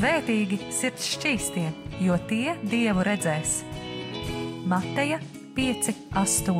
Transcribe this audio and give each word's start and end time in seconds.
Svētīgi 0.00 0.56
sirds 0.72 1.10
šķīstie, 1.12 1.66
jo 2.00 2.14
tie 2.24 2.54
dievu 2.64 3.02
redzēs. 3.04 3.58
Mateja 4.64 5.18
5, 5.58 5.90
8. 6.16 6.56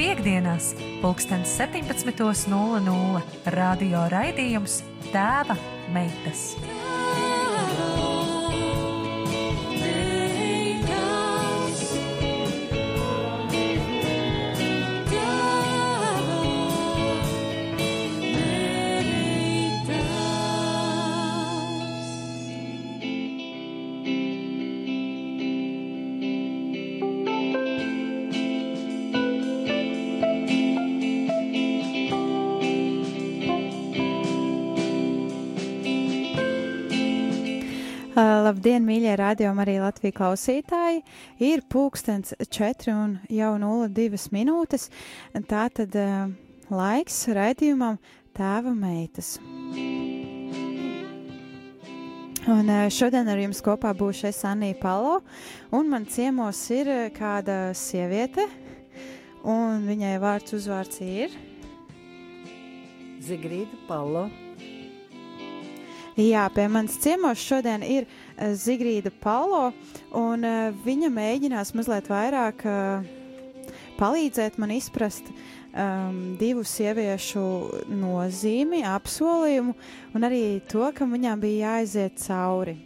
Piektdienās, 0.00 0.72
pulkstens 1.04 1.52
17.00 1.60 3.20
radio 3.52 4.08
raidījums 4.16 4.80
Tēva 5.12 5.60
meitas. 5.92 6.54
Labdien, 38.60 38.84
mīļie 38.84 39.14
radio 39.16 39.54
arī 39.56 39.78
Latvijas 39.80 40.12
klausītāji! 40.18 40.98
Ir 41.40 41.62
pulkstens 41.72 42.34
4 42.44 42.92
un 42.92 43.14
jau 43.32 43.54
02 43.56 44.28
minūtes. 44.36 44.90
Tā 45.48 45.62
tad 45.72 45.96
uh, 45.96 46.28
laiks 46.68 47.22
raidījumam 47.32 47.96
Tēva 48.36 48.74
meitas. 48.76 49.38
Un 52.44 52.68
uh, 52.68 52.84
šodien 52.92 53.32
ar 53.32 53.40
jums 53.40 53.64
kopā 53.64 53.94
būšu 53.96 54.28
es 54.28 54.44
Anija 54.44 54.76
Palo, 54.82 55.22
un 55.72 55.88
man 55.88 56.04
ciemos 56.04 56.60
ir 56.68 56.92
uh, 56.92 57.08
kāda 57.16 57.72
sieviete, 57.72 58.44
un 59.40 59.88
viņai 59.88 60.18
vārds 60.20 60.52
uzvārds 60.60 61.00
ir 61.00 61.32
Zigrīda 63.24 63.86
Palo. 63.88 64.28
Jā, 66.20 66.42
pie 66.52 66.66
manis 66.68 66.98
ciemos 67.00 67.40
šodien 67.40 67.80
ir 67.86 68.04
uh, 68.04 68.29
Zigrīda 68.40 69.12
Paulo, 69.20 69.70
un 70.16 70.44
uh, 70.48 70.76
viņa 70.84 71.10
mēģinās 71.12 71.74
mazliet 71.76 72.08
vairāk 72.08 72.64
uh, 72.64 73.08
palīdzēt 74.00 74.56
man 74.60 74.72
izprast 74.72 75.28
um, 75.28 76.36
divu 76.40 76.64
sieviešu 76.64 77.42
nozīmi, 77.92 78.80
apsolījumu, 78.88 79.74
un 80.16 80.28
arī 80.28 80.44
to, 80.70 80.86
ka 80.96 81.08
viņām 81.08 81.42
bija 81.42 81.74
jāaiziet 81.74 82.18
cauri. 82.24 82.78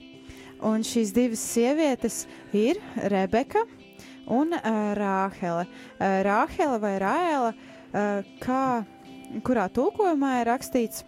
Un 0.65 0.85
šīs 0.87 1.13
divas 1.15 1.43
sievietes 1.55 2.23
ir 2.57 2.81
Rebeka 3.13 3.65
un 4.33 4.57
uh, 4.57 4.69
Rāhele. 4.97 5.67
Uh, 5.99 6.21
Rāhele 6.27 6.79
vai 6.83 6.95
Rāēla, 7.03 7.51
uh, 7.55 8.37
kā, 8.43 8.63
kurā 9.47 9.69
tulkojumā 9.71 10.39
ir 10.41 10.51
rakstīts, 10.51 11.05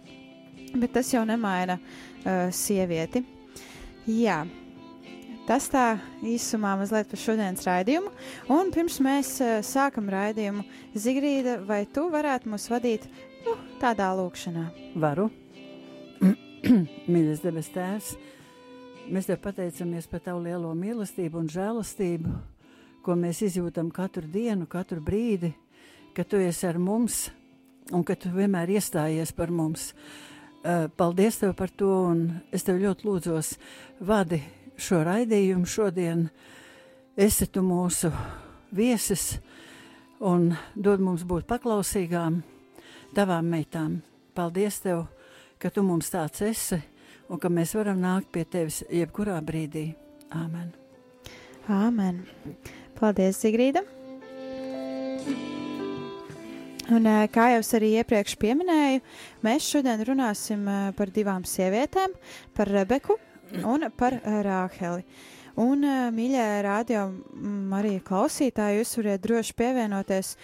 bet 0.77 0.93
tas 0.95 1.11
jau 1.11 1.25
nemaina 1.27 1.81
uh, 1.81 2.47
sievieti. 2.53 3.25
Jā, 4.07 4.45
tas 5.43 5.65
tā 5.67 5.97
īsumā 6.23 6.77
mazliet 6.79 7.09
par 7.11 7.19
šodienas 7.19 7.65
raidījumu. 7.67 8.07
Un 8.55 8.69
pirms 8.71 9.01
mēs 9.03 9.31
uh, 9.43 9.57
sākam 9.67 10.07
raidījumu, 10.07 10.63
Zigrīda, 10.95 11.57
vai 11.67 11.81
tu 11.91 12.05
varētu 12.13 12.47
mūs 12.47 12.69
vadīt 12.71 13.03
nu, 13.43 13.57
tādā 13.81 14.07
lūkšanā? 14.15 14.63
Varu. 15.03 15.25
Mīļais 17.11 17.43
debes 17.43 17.67
Tēvs, 17.75 18.13
mēs 19.11 19.27
Tev 19.27 19.41
pateicamies 19.43 20.07
par 20.07 20.23
Tavu 20.23 20.45
lielo 20.45 20.71
mīlestību 20.71 21.43
un 21.43 21.51
žēlastību, 21.51 22.37
ko 23.03 23.17
mēs 23.19 23.43
izjūtam 23.49 23.91
katru 23.91 24.23
dienu, 24.23 24.69
katru 24.71 25.03
brīdi, 25.03 25.51
ka 26.15 26.23
Tu 26.23 26.39
esi 26.47 26.63
ar 26.71 26.79
mums 26.79 27.25
un 27.91 28.07
ka 28.07 28.15
Tu 28.15 28.31
vienmēr 28.31 28.71
iestājies 28.79 29.35
par 29.35 29.51
mums. 29.51 29.91
Uh, 29.91 30.26
Paldies 30.67 31.37
Tev 31.39 31.53
par 31.55 31.71
to, 31.71 31.89
un 32.11 32.41
es 32.51 32.65
Tev 32.67 32.81
ļoti 32.81 33.07
lūdzos, 33.07 33.53
vadi 34.03 34.41
šo 34.75 34.99
raidījumu 35.07 35.69
šodien. 35.69 36.27
Esi 37.17 37.47
Tu 37.47 37.63
mūsu 37.63 38.11
viesis 38.75 39.37
un 40.19 40.51
dod 40.75 41.01
mums 41.01 41.23
būt 41.23 41.47
paklausīgām 41.47 42.41
Tavām 43.15 43.47
meitām. 43.47 44.01
Paldies 44.35 44.81
Tev, 44.83 45.05
ka 45.57 45.71
Tu 45.71 45.85
mums 45.87 46.11
tāds 46.11 46.43
esi 46.43 46.81
un 47.31 47.39
ka 47.39 47.49
mēs 47.51 47.75
varam 47.77 48.03
nākt 48.03 48.31
pie 48.35 48.43
Tevis 48.43 48.83
jebkurā 48.91 49.39
brīdī. 49.43 49.93
Āmen! 50.35 50.73
Āmen! 51.71 52.25
Paldies, 52.99 53.39
Zigrīda! 53.39 53.87
Un, 56.87 57.03
eh, 57.03 57.25
kā 57.27 57.49
jau 57.51 57.59
es 57.59 57.73
arī 57.75 57.89
iepriekš 57.99 58.37
pieminēju, 58.39 59.01
mēs 59.43 59.65
šodien 59.73 59.99
runāsim 60.07 60.61
eh, 60.71 60.91
par 60.95 61.09
divām 61.11 61.43
sievietēm, 61.43 62.13
par 62.55 62.71
Rebeku 62.71 63.17
un 63.67 63.83
par 63.99 64.15
eh, 64.15 64.37
Rāheli. 64.45 65.03
Un, 65.59 65.81
mīļie 66.13 66.45
radio 66.63 67.07
arī 67.75 67.97
klausītāji, 68.05 68.77
jūs 68.79 68.93
varat 68.99 69.23
droši 69.23 69.55
pievienoties 69.57 70.35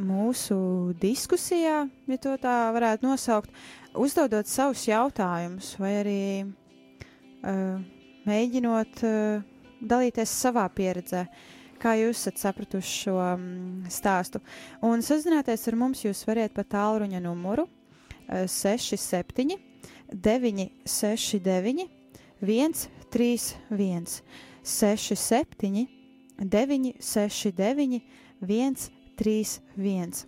mūsu 0.00 0.56
diskusijā, 1.02 1.80
ja 2.08 2.18
to 2.22 2.36
tā 2.40 2.56
varētu 2.72 3.10
nosaukt, 3.10 3.50
uzdodot 3.98 4.48
savus 4.48 4.86
jautājumus 4.86 5.74
vai 5.82 5.90
arī 5.98 6.20
uh, 6.46 7.82
mēģinot 8.30 9.02
uh, 9.02 9.42
dalīties 9.82 10.36
savā 10.46 10.68
pieredzē. 10.72 11.26
Kā 11.82 11.96
jūs 11.98 12.20
esat 12.20 12.38
sapratuši 12.38 12.92
šo 13.06 13.16
mm, 13.18 13.88
stāstu? 13.90 14.38
Un 14.86 15.02
sazināties 15.02 15.66
ar 15.66 15.74
mums 15.80 16.04
jūs 16.04 16.20
varat 16.28 16.52
pa 16.54 16.62
tālruņa 16.62 17.18
numuru 17.24 17.64
67 18.30 19.56
969 20.12 21.88
131 22.42 24.22
67 24.62 25.88
969 26.38 28.00
131. 28.42 30.26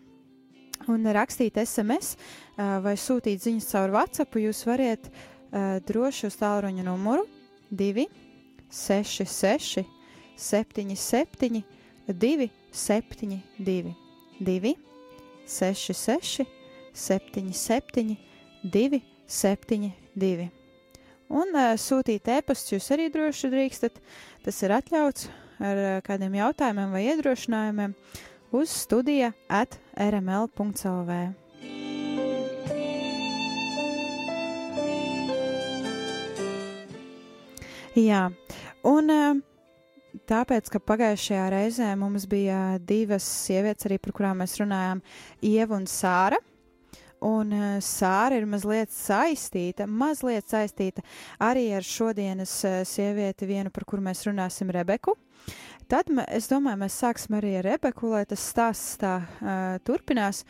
Un 0.91 1.07
rakstīt 1.17 1.57
SMS 1.63 2.17
vai 2.59 2.97
sūtīt 3.01 3.41
ziņas 3.47 3.71
caur 3.71 3.91
WhatsApp, 3.95 4.37
jūs 4.37 4.67
varat 4.69 5.03
uh, 5.09 5.15
droši 5.87 6.27
uz 6.29 6.37
tālruņa 6.43 6.85
numuru 6.85 7.25
266 7.71 9.94
77 10.37 11.63
272 12.07 13.95
2 14.41 14.75
66 15.47 16.47
77 16.93 18.17
272. 18.63 20.51
Un 21.35 21.57
uh, 21.57 21.75
sūtīt 21.81 22.29
e-pastus 22.31 22.75
jūs 22.77 22.91
arī 22.95 23.09
droši 23.13 23.51
drīkstat. 23.53 23.97
Tas 24.45 24.61
ir 24.63 24.75
atļauts 24.77 25.29
ar 25.59 25.81
uh, 25.81 25.97
kādiem 26.05 26.37
jautājumiem 26.39 26.93
vai 26.95 27.07
iedrošinājumiem 27.09 27.97
uz 28.55 28.75
studija 28.85 29.33
at 29.49 29.79
rml.clv. 29.99 31.35
Jā, 37.95 38.23
un 38.91 39.11
uh, 39.15 39.43
tāpēc, 40.29 40.71
ka 40.73 40.81
pagājušajā 40.83 41.45
reizē 41.53 41.91
mums 41.99 42.27
bija 42.31 42.79
divas 42.79 43.27
sievietes, 43.45 43.87
arī 43.89 43.99
par 44.03 44.15
kurām 44.17 44.43
mēs 44.43 44.57
runājām, 44.61 45.03
Ieva 45.45 45.79
un 45.79 45.89
Sāra. 45.91 46.39
Un 47.25 47.53
uh, 47.57 47.67
Sāra 47.85 48.37
ir 48.37 48.47
mazliet 48.49 48.93
saistīta, 48.93 49.87
mazliet 49.89 50.51
saistīta 50.51 51.05
arī 51.43 51.71
ar 51.77 51.87
šodienas 51.87 52.53
uh, 52.69 52.81
sievieti, 52.89 53.49
vienu, 53.49 53.73
par 53.73 53.87
kuru 53.89 54.05
mēs 54.05 54.27
runāsim, 54.29 54.73
Rebeku. 54.75 55.17
Tad 55.89 56.09
es 56.33 56.49
domāju, 56.49 56.81
mēs 56.81 56.99
sāksim 57.01 57.39
arī 57.39 57.55
ar 57.61 57.69
Rebeku, 57.73 58.13
lai 58.13 58.25
tas 58.29 58.45
stāsts 58.45 58.99
tā 59.01 59.19
uh, 59.25 59.63
turpinās. 59.85 60.43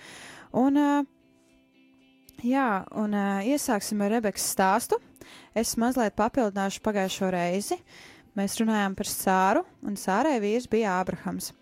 Un, 0.54 0.80
uh, 0.80 2.40
jā, 2.42 2.68
un 2.98 3.14
uh, 3.14 3.44
iesāksim 3.46 4.02
ar 4.02 4.16
Rebekas 4.18 4.48
stāstu. 4.56 4.98
Es 5.54 5.76
mazliet 5.80 6.18
papildināšu 6.18 6.82
pagājušo 6.82 7.30
reizi. 7.34 7.78
Uh, 7.78 8.13
Mēs 8.34 8.56
runājām 8.58 8.96
par 8.98 9.06
Sāru, 9.06 9.62
un 9.86 9.94
Sārai 9.98 10.40
vīrs 10.42 10.66
bija 10.70 10.96
Ābrahams. 10.98 11.52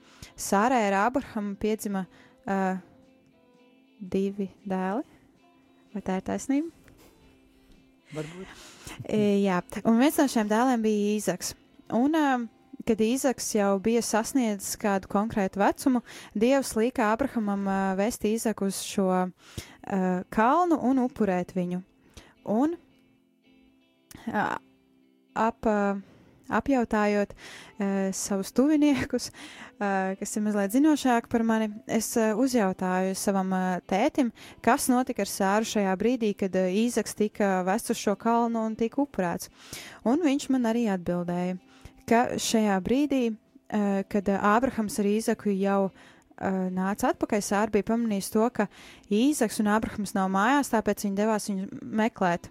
Sārai 0.41 0.87
ar 0.87 0.95
Ābrahamu 1.03 1.53
piedzima 1.61 2.07
uh, 2.07 2.79
divi 4.01 4.49
dēli. 4.65 5.05
Vai 5.93 6.01
tā 6.07 6.17
ir 6.17 6.25
taisnība? 6.25 6.73
Varbūt. 8.13 8.55
E, 9.05 9.19
jā, 9.45 9.59
un 9.85 10.01
viens 10.01 10.17
no 10.21 10.25
šiem 10.33 10.49
dēliem 10.49 10.85
bija 10.85 11.11
Īzaks. 11.19 11.53
Un, 11.93 12.17
uh, 12.17 12.47
kad 12.89 13.03
Īzaks 13.05 13.51
jau 13.59 13.75
bija 13.85 14.01
sasniedzis 14.05 14.79
kādu 14.81 15.11
konkrētu 15.13 15.61
vecumu, 15.61 16.01
Dievs 16.33 16.73
lika 16.79 17.11
Ābrahamam 17.11 17.67
uh, 17.69 17.83
vest 18.01 18.25
Īzaku 18.29 18.71
uz 18.73 18.81
šo 18.87 19.11
uh, 19.13 19.29
kalnu 20.33 20.81
un 20.89 21.03
upurēt 21.05 21.53
viņu. 21.59 21.83
un 22.49 22.79
uh, 24.33 24.57
ap. 25.37 25.69
Uh, 25.69 26.01
apjautājot 26.51 27.35
uh, 27.35 28.11
savus 28.17 28.53
tuviniekus, 28.57 29.29
uh, 29.31 30.15
kas 30.19 30.37
ir 30.37 30.45
mazliet 30.45 30.75
zinošāki 30.75 31.31
par 31.33 31.45
mani, 31.47 31.69
es 31.87 32.13
uh, 32.21 32.33
uzjautāju 32.39 33.15
savam 33.19 33.53
uh, 33.57 33.67
tētim, 33.89 34.33
kas 34.65 34.89
notika 34.93 35.25
ar 35.25 35.31
sāru 35.31 35.69
šajā 35.69 35.93
brīdī, 36.01 36.33
kad 36.39 36.57
uh, 36.59 36.71
Īzaks 36.83 37.17
tika 37.19 37.61
vests 37.69 37.95
uz 37.95 38.01
šo 38.01 38.17
kalnu 38.21 38.65
un 38.67 38.77
tika 38.79 39.03
upurēts. 39.05 39.53
Un 40.09 40.25
viņš 40.25 40.49
man 40.55 40.71
arī 40.73 40.89
atbildēja, 40.93 41.59
ka 42.09 42.25
šajā 42.41 42.81
brīdī, 42.85 43.23
uh, 43.33 44.03
kad 44.11 44.33
uh, 44.33 44.49
Ābrahams 44.55 44.99
ar 45.03 45.11
Īzaku 45.13 45.55
jau 45.55 45.79
uh, 45.91 46.67
nāca 46.75 47.13
atpakaļ, 47.13 47.45
Sāra 47.45 47.73
bija 47.73 47.91
pamanījis 47.93 48.33
to, 48.35 48.49
ka 48.55 48.69
Īzaks 49.13 49.63
un 49.63 49.71
Ābrahams 49.75 50.17
nav 50.19 50.33
mājās, 50.33 50.73
tāpēc 50.75 51.07
viņi 51.07 51.19
devās 51.19 51.49
viņu 51.51 51.71
meklēt. 52.03 52.51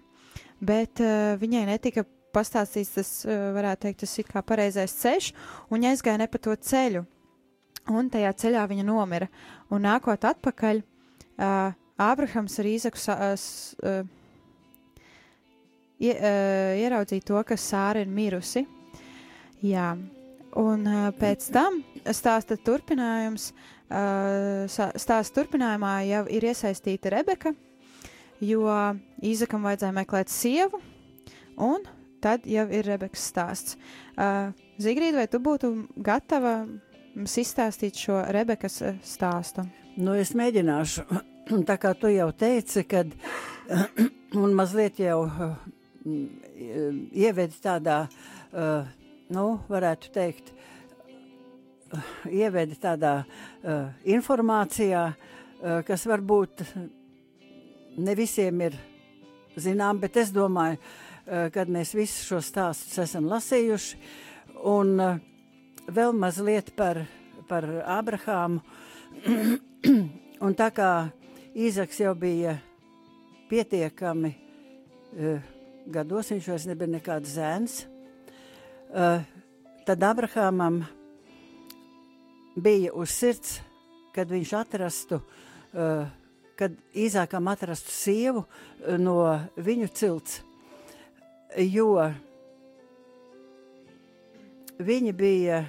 Bet 0.62 1.02
uh, 1.02 1.34
viņai 1.42 1.66
netika 1.72 2.06
pastāstīts 2.34 2.94
tas, 2.96 3.10
uh, 3.26 3.50
varētu 3.56 3.86
teikt, 3.86 4.02
tas 4.04 4.16
ir 4.18 4.28
kā 4.28 4.42
pareizais 4.46 4.96
ceļš, 5.02 5.32
un 5.70 5.86
aizgāja 5.90 6.22
ne 6.22 6.28
pa 6.30 6.40
to 6.42 6.56
ceļu. 6.56 7.04
Un 7.90 8.08
tajā 8.12 8.30
ceļā 8.38 8.62
viņa 8.70 8.84
nomira. 8.86 9.26
Un 9.72 9.82
nākot 9.88 10.24
atpakaļ, 10.28 10.82
uh, 10.82 11.72
Ābrahams 12.02 12.58
ar 12.58 12.68
Īzaku 12.70 12.98
uh, 13.12 14.02
uh, 16.02 16.72
ieraudzīja 16.82 17.26
to, 17.26 17.42
ka 17.46 17.58
Sāra 17.58 18.02
ir 18.02 18.10
mirusi. 18.10 18.64
Jā, 19.62 19.92
un 20.58 20.86
uh, 20.88 21.10
pēc 21.18 21.50
tam 21.54 21.82
stāsta 22.10 22.58
turpinājums. 22.58 23.52
Uh, 23.92 24.64
stāsta 24.70 25.34
turpinājumā 25.36 25.98
jau 26.08 26.22
ir 26.32 26.46
iesaistīta 26.48 27.12
Rebeka, 27.12 27.52
jo 28.40 28.64
Īzakam 29.22 29.66
vajadzēja 29.68 29.96
meklēt 30.00 30.32
sievu, 30.32 30.80
un 31.60 31.84
tad 32.22 32.46
jau 32.48 32.64
ir 32.70 32.86
Rebekas 32.86 33.26
stāsts. 33.32 33.76
Uh, 34.16 34.52
Zigrīda, 34.82 35.22
vai 35.22 35.28
tu 35.30 35.40
būtu 35.42 35.72
gatava 36.02 36.62
mums 37.14 37.36
izstāstīt 37.42 37.98
šo 38.00 38.22
Rebekas 38.32 38.80
stāstu? 39.06 39.66
Nu, 40.00 40.14
es 40.16 40.32
mēģināšu. 40.38 41.04
Tā 41.68 41.76
kā 41.80 41.92
tu 41.98 42.10
jau 42.12 42.30
teici, 42.32 42.86
kad 42.88 43.12
un 44.42 44.54
mazliet 44.56 45.00
jau 45.02 45.26
ievedi 46.02 47.58
tādā, 47.62 47.98
nu, 49.32 49.44
varētu 49.68 50.10
teikt, 50.14 50.50
ievedi 52.30 52.78
tādā 52.80 53.12
informācijā, 54.08 55.04
kas 55.86 56.06
varbūt 56.10 56.64
ne 58.02 58.16
visiem 58.18 58.64
ir 58.66 58.78
zinām, 59.60 60.00
bet 60.02 60.16
es 60.16 60.32
domāju, 60.34 60.80
kad 61.26 61.70
mēs 61.70 61.94
visus 61.94 62.26
šos 62.26 62.48
stāstus 62.50 62.98
esam 62.98 63.28
lasījuši. 63.30 63.98
Un 64.68 64.94
eh, 65.00 65.20
vēl 65.90 66.14
mazliet 66.14 66.72
par, 66.76 67.04
par 67.48 67.66
Abrahāmu. 67.96 68.62
un 70.44 70.56
tā 70.58 70.70
kā 70.74 70.92
Īzaks 71.52 71.98
jau 72.00 72.14
bija 72.16 72.54
pietiekami 73.50 74.30
uh, 74.32 75.42
gados, 75.92 76.30
viņš 76.32 76.46
vairs 76.48 76.64
nebija 76.70 76.94
nekāds 76.94 77.34
zēns, 77.34 77.74
tad 79.84 80.06
Abrahamam 80.08 80.78
bija 82.56 82.94
uz 82.96 83.12
sirds, 83.12 83.58
kad 84.16 84.32
viņš 84.32 84.54
atrastu, 84.56 85.20
kad 86.56 86.80
Īzākam 86.96 87.52
atrastu 87.52 87.92
sievu 87.92 88.46
no 88.96 89.18
viņu 89.60 89.92
cilts 89.92 90.40
jo 91.56 91.96
viņi 94.82 95.12
bija, 95.16 95.62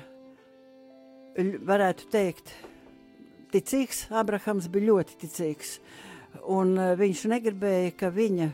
varētu 1.67 2.07
teikt, 2.13 2.53
ticīgs. 3.53 4.07
Abrahams 4.13 4.69
bija 4.71 4.91
ļoti 4.91 5.17
ticīgs. 5.23 5.77
Un 6.49 6.73
e, 6.77 6.93
viņš 6.97 7.25
negribēja, 7.29 7.93
ka 7.97 8.09
viņa 8.13 8.49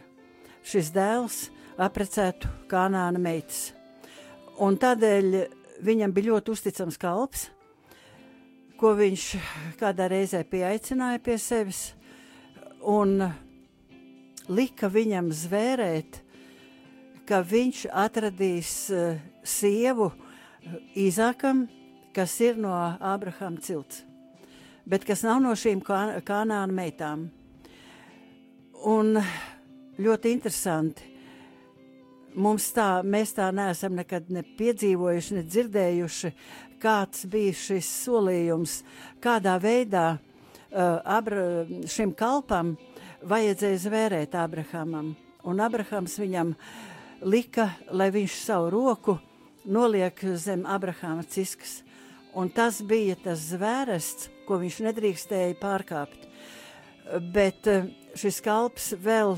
šis 0.67 0.91
dēls 0.95 1.45
apprecētu 1.79 2.49
kanāna 2.71 3.21
meitas. 3.21 3.69
Un 4.59 4.75
tādēļ 4.79 5.37
viņam 5.87 6.13
bija 6.15 6.33
ļoti 6.33 6.51
uzticams 6.51 6.99
kalps, 6.99 7.47
ko 8.79 8.91
viņš 8.95 9.29
kādā 9.79 10.09
reizē 10.11 10.43
pieaicināja 10.47 11.21
pie 11.23 11.37
sevis 11.39 11.93
un 12.83 13.23
lika 14.51 14.89
viņam 14.91 15.31
zvērēt 15.35 16.19
ka 17.29 17.43
viņš 17.45 17.83
atradīs 17.93 18.71
uh, 18.89 19.19
sievu 19.45 20.09
eh, 20.09 20.79
Īzākam, 21.05 21.67
kas 22.15 22.33
ir 22.41 22.57
no 22.57 22.73
Ābrahama 22.73 23.61
cilts, 23.61 24.01
bet 24.89 25.05
kas 25.05 25.21
nav 25.27 25.43
no 25.43 25.53
šīm 25.53 25.83
kanāna 25.85 26.73
meitām. 26.73 27.27
Un 28.89 29.19
ļoti 29.99 30.33
interesanti. 30.33 31.05
Mums 32.39 32.69
tā, 32.73 33.01
mēs 33.03 33.33
tā 33.35 33.49
neesam 33.53 33.95
nekad 33.97 34.29
ne 34.31 34.43
piedzīvojuši, 34.57 35.37
ne 35.37 35.43
dzirdējuši, 35.45 36.31
kāds 36.81 37.25
bija 37.29 37.55
šis 37.57 37.89
solījums, 38.05 38.77
kādā 39.21 39.57
veidā 39.61 40.05
uh, 40.15 41.01
abra, 41.03 41.65
šim 41.89 42.13
kalpam 42.17 42.77
vajadzēja 43.27 43.81
zvērēt 43.85 44.37
Abrahamam. 44.39 45.11
Un 45.49 45.59
Abrahams 45.65 46.15
viņam 46.21 46.53
uh, 46.53 46.98
lika, 47.21 47.69
lai 47.91 48.09
viņš 48.13 48.35
savu 48.45 48.69
roku 48.73 49.17
noliek 49.65 50.19
zem 50.35 50.65
Abrahāma 50.65 51.23
ciskas. 51.27 51.81
Un 52.37 52.51
tas 52.53 52.81
bija 52.85 53.15
tas 53.17 53.41
zvērests, 53.49 54.29
ko 54.47 54.59
viņš 54.61 54.81
nedrīkstēja 54.85 55.57
pārkāpt. 55.61 56.27
Bet 57.33 57.67
eh, 57.67 57.89
šis 58.17 58.37
kalps 58.45 58.93
vēl 59.01 59.35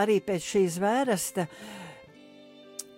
arī 0.00 0.18
pēc 0.24 0.48
šī 0.54 0.64
zvēresta 0.78 1.46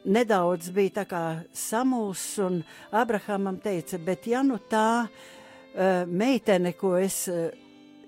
nedaudz 0.04 0.70
bija 0.74 1.00
tā 1.00 1.04
kā 1.08 1.24
samulss, 1.56 2.38
un 2.42 2.60
Abrahamam 2.92 3.58
teica, 3.62 3.98
bet 3.98 4.28
ja 4.28 4.42
nu 4.44 4.58
tā 4.70 5.06
uh, 5.06 6.04
meitene, 6.06 6.74
ko 6.76 6.94
es 7.00 7.24
uh, 7.32 7.48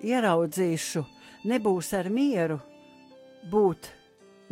ieraudzīšu, 0.05 1.05
nebūs 1.49 1.93
ar 1.97 2.11
mieru 2.13 2.59
būt, 3.51 3.89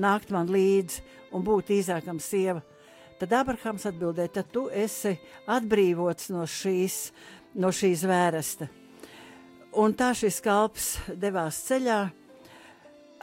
nākt 0.01 0.33
man 0.35 0.51
līdzi, 0.51 1.03
un 1.35 1.45
būt 1.45 1.73
īzākam 1.75 2.21
sieva. 2.23 2.63
Tad 3.19 3.33
Abrahams 3.39 3.87
atbildēja, 3.89 4.33
tad 4.41 4.51
tu 4.53 4.67
esi 4.75 5.15
atbrīvots 5.51 6.33
no 6.35 6.47
šīs, 6.51 6.99
no 7.63 7.71
šīs 7.75 8.03
vērsta. 8.11 8.69
Un 9.79 9.95
tā 9.99 10.13
šis 10.15 10.41
kalps 10.43 10.89
devās 11.19 11.61
ceļā. 11.67 11.99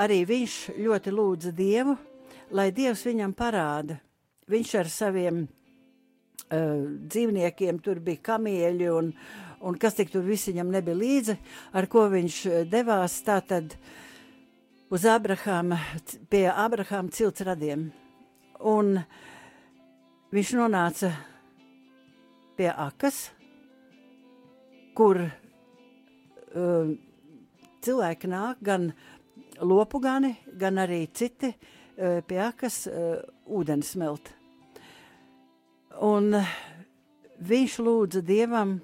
Arī 0.02 0.22
viņš 0.28 0.56
ļoti 0.80 1.14
lūdza 1.14 1.52
Dievu, 1.56 1.96
lai 2.56 2.72
Dievs 2.76 3.04
viņam 3.08 3.36
parāda. 3.38 4.00
Viņš 4.52 4.72
ar 4.80 4.90
saviem 4.92 5.44
uh, 5.46 6.82
dzīvniekiem, 7.12 7.80
tur 7.84 8.02
bija 8.04 8.24
kamieļi 8.32 8.90
un, 8.92 9.12
un 9.62 9.78
kas 9.80 10.00
tik 10.00 10.12
tur 10.12 10.26
visi 10.28 10.52
viņam 10.52 10.72
nebija 10.74 10.98
līdzi, 10.98 11.38
ar 11.78 11.88
ko 11.92 12.08
viņš 12.12 12.40
devās 12.72 13.20
tātad 13.28 13.76
uz 14.92 15.06
Abrahama, 15.06 15.80
pie 16.30 16.52
Abrahama 16.52 17.10
cilts 17.16 17.42
radiem. 17.48 17.86
Un 18.60 18.98
viņš 20.36 20.50
nonāca 20.60 21.14
pie 22.60 22.68
akas, 22.68 23.30
kur 24.92 25.22
uh, 25.24 26.92
cilvēki 27.80 28.32
nāk 28.34 28.60
gan 28.68 28.90
lopu 29.64 30.04
gani, 30.04 30.34
gan 30.60 30.84
arī 30.84 31.06
citi 31.16 31.54
uh, 31.54 32.20
pie 32.28 32.42
akas 32.44 32.84
uh, 32.92 33.24
ūdeni 33.48 33.88
smelt. 33.88 34.34
Un 36.04 36.36
viņš 37.40 37.80
lūdza 37.80 38.26
Dievam, 38.28 38.76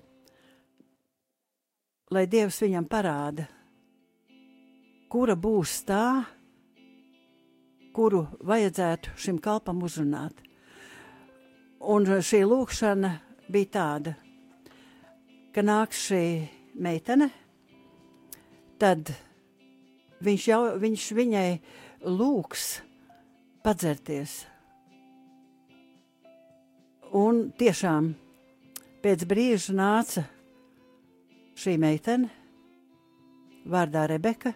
lai 2.16 2.26
Dievs 2.32 2.64
viņam 2.64 2.88
parāda, 2.88 3.50
kura 5.18 5.34
būs 5.34 5.80
tā, 5.82 6.28
kuru 7.90 8.20
vajadzētu 8.46 9.16
šim 9.18 9.40
kalpam 9.42 9.80
uzrunāt. 9.82 10.44
Un 11.82 12.06
šī 12.06 12.44
lūkšana 12.46 13.10
bija 13.50 13.70
tāda, 13.74 14.14
ka 15.56 15.64
nāks 15.66 16.04
šī 16.12 16.20
meitene, 16.86 17.32
tad 18.78 19.10
viņš, 20.22 20.46
jau, 20.52 20.62
viņš 20.86 21.08
viņai 21.18 21.50
lūgs 22.06 22.68
padzerties. 23.66 24.38
Un 27.18 27.48
tiešām 27.58 28.14
pēc 29.02 29.26
brīža 29.34 29.82
nāca 29.82 30.28
šī 31.58 31.80
meitene, 31.82 32.30
vārdā 33.66 34.06
Rebeka, 34.14 34.54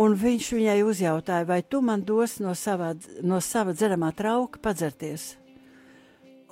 Un 0.00 0.14
viņš 0.16 0.46
viņai 0.56 0.78
uzjautāja, 0.86 1.44
vai 1.44 1.60
tu 1.60 1.82
man 1.84 2.00
dos 2.06 2.38
no, 2.40 2.54
savā, 2.56 2.94
no 3.26 3.40
sava 3.44 3.74
dzeramā 3.76 4.14
trauka 4.16 4.60
padzerties? 4.62 5.34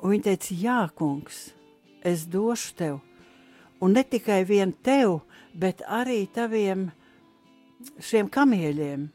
Un 0.03 0.13
viņa 0.13 0.27
teica, 0.27 0.57
jā, 0.63 0.81
kungs, 0.99 1.39
es 2.05 2.27
došu 2.29 2.75
tev. 2.77 2.99
Un 3.81 3.95
ne 3.97 4.03
tikai 4.05 4.43
vien 4.45 4.75
tev, 4.85 5.23
bet 5.57 5.81
arī 5.87 6.27
taviem 6.35 6.91
šiem 8.03 8.29
kamieļiem. 8.29 9.09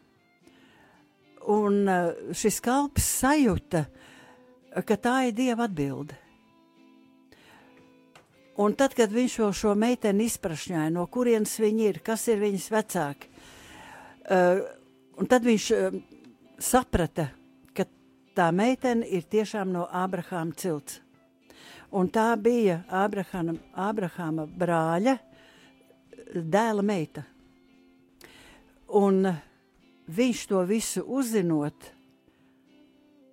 Un 1.53 1.79
uh, 1.91 2.33
šis 2.33 2.57
kalps 2.63 3.05
sajūta, 3.19 3.83
ka 4.87 4.97
tā 4.97 5.17
ir 5.27 5.37
Dieva 5.37 5.67
atbilde. 5.67 6.17
Un 8.63 8.73
tad, 8.77 8.93
kad 8.93 9.13
viņš 9.13 9.35
šo, 9.39 9.51
šo 9.57 9.75
meiteni 9.77 10.27
izprašņāja, 10.29 10.89
no 10.93 11.05
kurienes 11.11 11.55
viņa 11.59 11.85
ir, 11.89 12.01
kas 12.05 12.27
ir 12.29 12.41
viņas 12.41 12.69
vecāki, 12.73 13.32
uh, 14.29 14.63
un 15.19 15.29
tad 15.29 15.45
viņš 15.47 15.69
uh, 15.75 15.97
saprata, 16.59 17.29
ka 17.75 17.85
tā 18.35 18.49
meitene 18.55 19.07
ir 19.07 19.25
tiešām 19.29 19.73
no 19.73 19.87
Ābrahāma 19.91 20.55
cilts. 20.57 20.99
Un 21.93 22.07
tā 22.09 22.31
bija 22.41 22.79
Ābrahāma, 22.89 23.53
Ābrahāma 23.77 24.47
brāļa 24.49 25.19
dēla 26.33 26.81
meita. 26.85 27.21
Un 28.93 29.27
viņš 30.09 30.41
to 30.49 30.63
visu 30.65 31.03
uzzinot, 31.05 31.91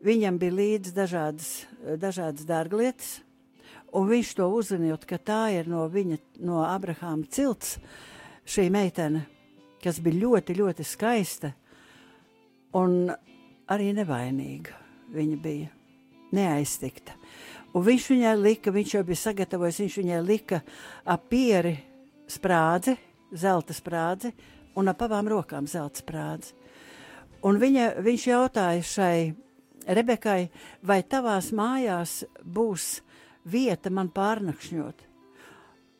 viņam 0.05 0.39
bija 0.41 0.57
līdzi 0.59 0.93
dažādas, 0.97 1.51
dažādas 2.01 2.45
dārglietas, 2.49 3.19
un 3.97 4.09
viņš 4.09 4.35
to 4.37 4.49
uzzinot, 4.53 5.05
ka 5.09 5.19
tā 5.19 5.43
ir 5.57 5.69
no 5.69 5.87
viņa, 5.89 6.21
no 6.45 6.63
Abrahāma 6.65 7.29
cilts, 7.33 7.79
šī 8.45 8.69
meitene, 8.73 9.25
kas 9.83 10.01
bija 10.05 10.21
ļoti, 10.25 10.57
ļoti 10.61 10.87
skaista 10.87 11.53
un 12.79 13.11
arī 13.71 13.91
nevainīga. 13.97 14.77
Viņa 15.11 15.37
bija 15.43 15.71
neaiztikta. 16.37 17.17
Un 17.75 17.85
viņš 17.87 18.07
viņai 18.13 18.35
lika, 18.39 18.71
viņš 18.75 18.95
jau 18.95 19.03
bija 19.07 19.23
sagatavojis, 19.25 19.81
viņš 19.85 19.99
viņai 20.01 20.23
lika 20.27 20.61
ap 21.07 21.27
pieri 21.31 21.77
sprādzi, 22.31 22.97
zelta 23.31 23.75
sprādzi 23.75 24.33
un 24.79 24.91
ap 24.91 25.03
abām 25.07 25.29
rokām 25.31 25.67
zelta 25.71 26.03
sprādzi. 26.03 26.55
Un 27.47 27.59
viņa, 27.59 27.95
viņš 28.05 28.27
jautāja 28.31 28.83
šai 28.85 29.15
Rebekai, 29.91 30.51
vai 30.85 31.01
tavās 31.09 31.49
mājās 31.57 32.21
būs 32.45 33.01
vieta 33.49 33.91
man 33.91 34.11
pārnakšņot. 34.13 35.10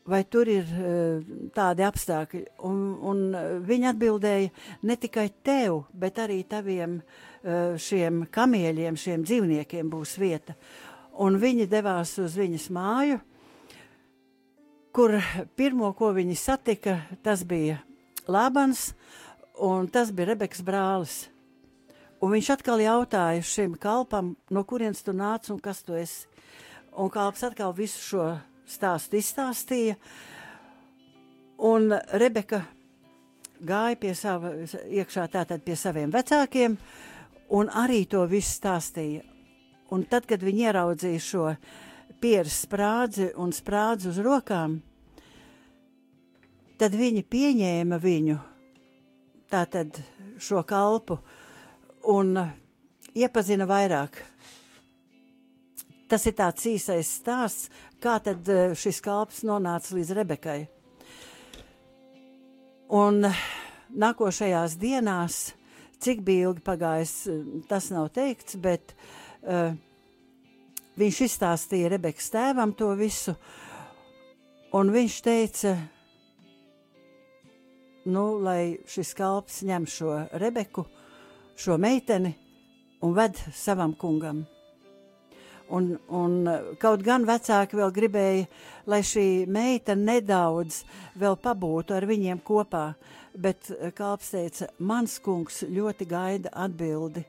Vai 0.09 0.23
tur 0.25 0.49
ir 0.49 0.65
uh, 0.65 1.33
tādi 1.55 1.85
apstākļi? 1.85 2.45
Un, 2.67 2.79
un 3.05 3.19
viņa 3.67 3.93
atbildēja, 3.93 4.53
ne 4.89 4.97
tikai 4.97 5.29
tev, 5.45 5.85
bet 5.93 6.19
arī 6.23 6.41
taviem 6.49 7.01
uh, 7.01 7.77
šiem 7.77 8.25
kamieļiem, 8.33 8.97
šiem 8.97 9.27
dzīvniekiem 9.29 9.91
būs 9.93 10.17
vieta. 10.21 10.57
Un 11.21 11.37
viņi 11.41 11.69
devās 11.69 12.15
uz 12.23 12.39
viņas 12.41 12.71
māju, 12.73 13.21
kur 14.97 15.19
pirmo, 15.57 15.93
ko 15.95 16.15
viņi 16.17 16.39
satika, 16.39 17.03
tas 17.23 17.45
bija 17.45 17.83
Lābans, 18.31 18.93
un 19.61 19.89
tas 19.93 20.11
bija 20.15 20.33
Rebekas 20.33 20.65
brālis. 20.65 21.19
Un 22.21 22.35
viņš 22.35 22.51
atkal 22.53 22.83
jautāja 22.85 23.45
šim 23.47 23.77
kalpam, 23.81 24.35
no 24.53 24.65
kurienes 24.69 25.01
tu 25.05 25.15
nāc 25.17 25.49
un 25.53 25.61
kas 25.63 25.81
tu 25.87 25.97
esi. 25.97 26.27
Un 26.93 27.09
kalps 27.13 27.45
atkal 27.47 27.73
visu 27.73 28.03
šo 28.03 28.27
stāstu 28.71 29.19
izstāstīja. 29.21 29.97
Un 31.71 31.91
Rebeka 32.17 32.63
gāja 33.61 33.99
pie 34.01 34.15
sava, 34.17 34.53
iekšā 34.89 35.27
tātad 35.33 35.65
pie 35.65 35.77
saviem 35.77 36.13
vecākiem, 36.13 36.77
un 37.57 37.71
arī 37.83 38.05
to 38.09 38.25
visu 38.31 38.55
stāstīja. 38.57 39.27
Un 39.91 40.07
tad, 40.07 40.27
kad 40.31 40.43
viņi 40.47 40.69
ieraudzīja 40.69 41.23
šo 41.25 41.47
pieres 42.23 42.63
sprādzi 42.65 43.31
un 43.41 43.53
sprādzi 43.53 44.11
uz 44.13 44.21
rokām, 44.23 44.79
tad 46.79 46.95
viņi 46.97 47.27
pieņēma 47.27 47.99
viņu, 48.01 48.39
tātad 49.51 49.99
šo 50.41 50.63
kalpu, 50.65 51.19
un 52.09 52.39
iepazina 53.13 53.67
vairāk 53.69 54.23
Tas 56.11 56.27
ir 56.27 56.35
tāds 56.35 56.65
īsais 56.67 57.07
stāsts, 57.21 57.69
kā 58.03 58.17
tad 58.19 58.49
eh, 58.51 58.73
šis 58.75 58.99
kalps 59.05 59.45
nonāca 59.47 59.95
līdz 59.95 60.11
Rebekai. 60.19 60.59
Un 62.99 63.23
nākošajās 64.03 64.75
dienās, 64.81 65.39
cik 66.03 66.27
ilgi 66.35 66.67
pagājis, 66.67 67.15
eh, 67.31 67.47
tas 67.71 67.93
nav 67.95 68.11
teikts, 68.17 68.59
bet 68.59 68.97
uh, 69.47 69.71
viņš 70.99 71.23
izstāstīja 71.29 71.95
Rebekas 71.95 72.33
tēvam 72.35 72.75
to 72.75 72.91
visu, 72.99 73.37
un 74.75 74.91
viņš 74.91 75.23
teica, 75.23 75.79
nu, 78.11 78.25
lai 78.43 78.81
šis 78.91 79.15
kalps 79.15 79.63
ņem 79.63 79.87
šo 79.87 80.23
Rebeku, 80.43 80.89
šo 81.55 81.79
meiteni 81.79 82.35
un 83.07 83.15
ved 83.15 83.39
savam 83.55 83.95
kungam. 83.95 84.49
Un, 85.71 85.93
un 86.11 86.49
kaut 86.83 87.03
gan 87.07 87.23
vecāki 87.29 87.79
vēl 87.79 87.93
gribēja, 87.95 88.47
lai 88.91 89.01
šī 89.07 89.27
meita 89.47 89.95
nedaudz 89.95 90.81
vēl 91.21 91.37
pabūtu 91.39 91.95
ar 91.95 92.07
viņiem 92.11 92.41
kopā, 92.43 92.89
bet 93.39 93.71
kalps 93.95 94.33
teica, 94.35 94.67
mans 94.83 95.21
kungs 95.23 95.63
ļoti 95.71 96.09
gaida 96.11 96.51
atbildi, 96.65 97.23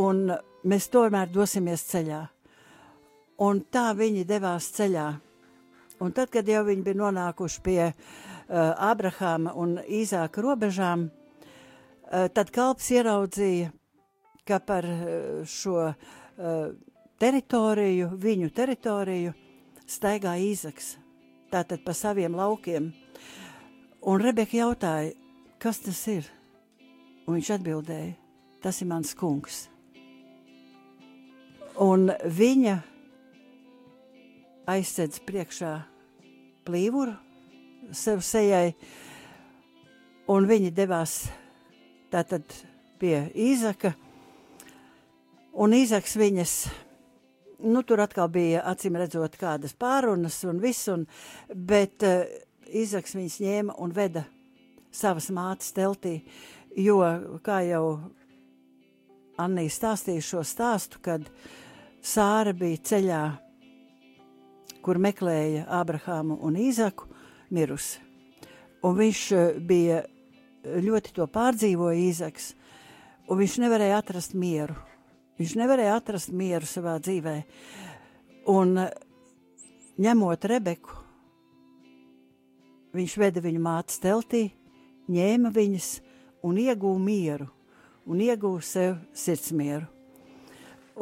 un 0.00 0.30
mēs 0.64 0.88
tomēr 0.92 1.28
dosimies 1.32 1.84
ceļā. 1.90 2.22
Un 3.44 3.60
tā 3.68 3.90
viņi 3.92 4.24
devās 4.24 4.70
ceļā. 4.72 5.10
Un 6.00 6.12
tad, 6.16 6.30
kad 6.32 6.48
jau 6.48 6.62
viņi 6.64 6.84
bija 6.84 7.00
nonākuši 7.00 7.62
pie 7.64 7.80
uh, 7.88 7.94
Abrahama 8.88 9.52
un 9.56 9.76
Īzāka 9.84 10.40
robežām, 10.44 11.06
uh, 11.08 12.26
tad 12.32 12.52
kalps 12.52 12.88
ieraudzīja, 12.92 13.70
ka 14.48 14.60
par 14.64 14.88
uh, 14.88 15.44
šo 15.48 15.78
uh, 15.88 16.72
teritoriju, 17.20 18.10
viņu 18.20 18.50
teritoriju, 18.54 19.32
staigā 19.88 20.36
īzaks, 20.42 20.96
tātad 21.52 21.82
pa 21.84 21.94
saviem 21.96 22.36
laukiem. 22.36 22.90
Un 24.06 24.22
Rebeka 24.22 24.58
jautāja, 24.58 25.14
kas 25.62 25.80
tas 25.82 26.02
ir? 26.12 26.28
Un 27.26 27.38
viņš 27.38 27.54
atbildēja, 27.56 28.12
tas 28.62 28.78
ir 28.82 28.90
mans 28.90 29.14
kungs. 29.18 29.64
Un 31.82 32.08
viņa 32.24 32.76
aizsedz 34.70 35.18
priekšā 35.26 35.72
plīvuru 36.66 37.14
sev 37.94 38.22
sejai, 38.24 38.72
un 40.30 40.46
viņi 40.48 40.72
devās 40.74 41.26
tātad 42.10 42.46
pie 42.98 43.28
Īzaka, 43.34 43.92
un 45.54 45.76
Īzaks 45.76 46.16
viņas 46.18 46.56
nu, 47.58 47.82
tur 47.82 48.00
atkal 48.04 48.28
bija 48.32 48.64
acīm 48.70 48.98
redzot 49.00 49.36
kādas 49.40 49.74
pārunas 49.78 50.38
un 50.48 50.60
viss, 50.62 50.88
un, 50.92 51.06
bet 51.54 52.04
uh, 52.06 52.24
Izaks 52.66 53.14
viņas 53.14 53.38
ņēma 53.44 53.76
un 53.78 53.92
veda 53.94 54.24
savas 54.90 55.28
mātes 55.30 55.70
teltī, 55.76 56.18
jo, 56.74 56.98
kā 57.46 57.60
jau 57.62 57.84
Annija 59.38 59.70
stāstīja 59.70 60.24
šo 60.24 60.42
stāstu, 60.42 60.98
kad 61.04 61.28
Sāra 62.06 62.52
bija 62.56 62.80
ceļā, 62.90 63.22
kur 64.82 64.98
meklēja 65.02 65.66
Abrahāmu 65.78 66.38
un 66.46 66.58
Īzaku, 66.58 67.08
mirusi. 67.54 68.02
Un 68.86 68.98
viņš 68.98 69.22
uh, 69.36 69.46
bija 69.62 70.02
ļoti 70.82 71.14
to 71.16 71.26
pārdzīvoja 71.30 72.02
Īzaks, 72.08 72.52
un 73.30 73.40
viņš 73.42 73.58
nevarēja 73.62 74.02
atrast 74.02 74.34
mieru 74.38 74.76
Viņš 75.36 75.52
nevarēja 75.60 75.98
atrast 75.98 76.30
mieru 76.32 76.64
savā 76.68 76.94
dzīvē. 76.96 77.34
Un 78.48 78.78
ņemot 80.00 80.46
Rebeku, 80.48 80.94
viņš 82.96 83.16
veda 83.20 83.42
viņu 83.44 83.60
mātes 83.60 84.00
teltī, 84.00 84.46
ņēma 85.12 85.52
viņas 85.52 85.90
un 86.46 86.62
iegūta 86.62 87.02
mieru, 87.04 87.50
un 88.08 88.24
iegūta 88.24 88.64
sev 88.64 88.96
sirdsmieru. 89.12 89.84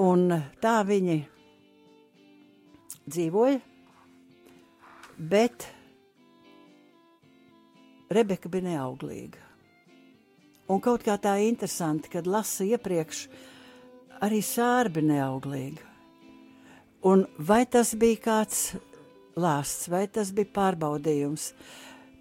Un 0.03 0.27
tā 0.59 0.75
viņi 0.83 1.21
dzīvoja, 3.07 3.63
bet 5.15 5.71
Rebeka 8.11 8.51
bija 8.51 8.73
neauglīga. 8.73 9.41
Un 10.75 10.81
kaut 10.83 11.05
kā 11.07 11.15
tā 11.23 11.39
interesanti, 11.45 12.11
kad 12.11 12.27
lasa 12.27 12.67
iepriekš, 12.67 13.27
uh, 13.29 13.54
arī 14.23 14.41
sārbi 14.45 15.03
neauglīga. 15.05 15.91
Un 17.05 17.27
vai 17.39 17.65
tas 17.67 17.93
bija 18.01 18.21
kāds 18.25 18.61
lāsts, 19.37 19.89
vai 19.93 20.07
tas 20.09 20.31
bija 20.33 20.53
pārbaudījums, 20.55 21.51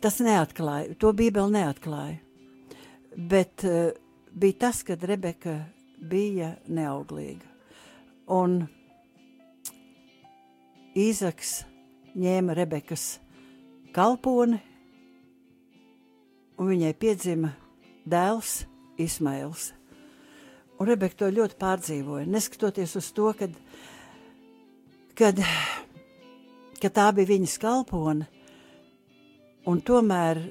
tas 0.03 0.19
neatklāja, 0.19 0.97
to 0.99 1.13
Bībele 1.13 1.51
neatklāja. 1.53 2.19
bet 3.15 3.63
uh, 3.63 3.91
bija 4.31 4.53
tas, 4.59 4.83
kad 4.83 5.03
Rebeka 5.03 5.65
bija 6.01 6.55
neauglīga. 6.67 7.47
Un 8.27 8.63
Īzaks 10.93 11.63
ņēma 12.13 12.53
Rebekas 12.53 13.17
kalponi, 13.95 14.59
un 16.61 16.69
viņai 16.69 16.93
piedzima 16.93 17.49
dēls 18.05 18.63
Ismails. 19.01 19.71
Un 20.83 20.89
Rebeka 20.89 21.15
to 21.15 21.29
ļoti 21.31 21.55
pārdzīvoja, 21.61 22.25
neskatoties 22.27 22.97
uz 22.99 23.05
to, 23.15 23.29
kad, 23.39 23.53
kad, 25.15 25.37
kad 26.75 26.95
tā 26.97 27.05
bija 27.15 27.29
viņas 27.29 27.53
kalpone, 27.63 28.27
un 29.71 29.79
tomēr 29.79 30.41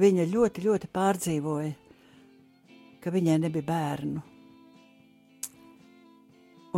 viņa 0.00 0.24
ļoti, 0.32 0.64
ļoti 0.64 0.90
pārdzīvoja, 0.96 1.74
ka 3.04 3.12
viņai 3.12 3.36
nebija 3.44 3.68
bērnu. 3.68 4.24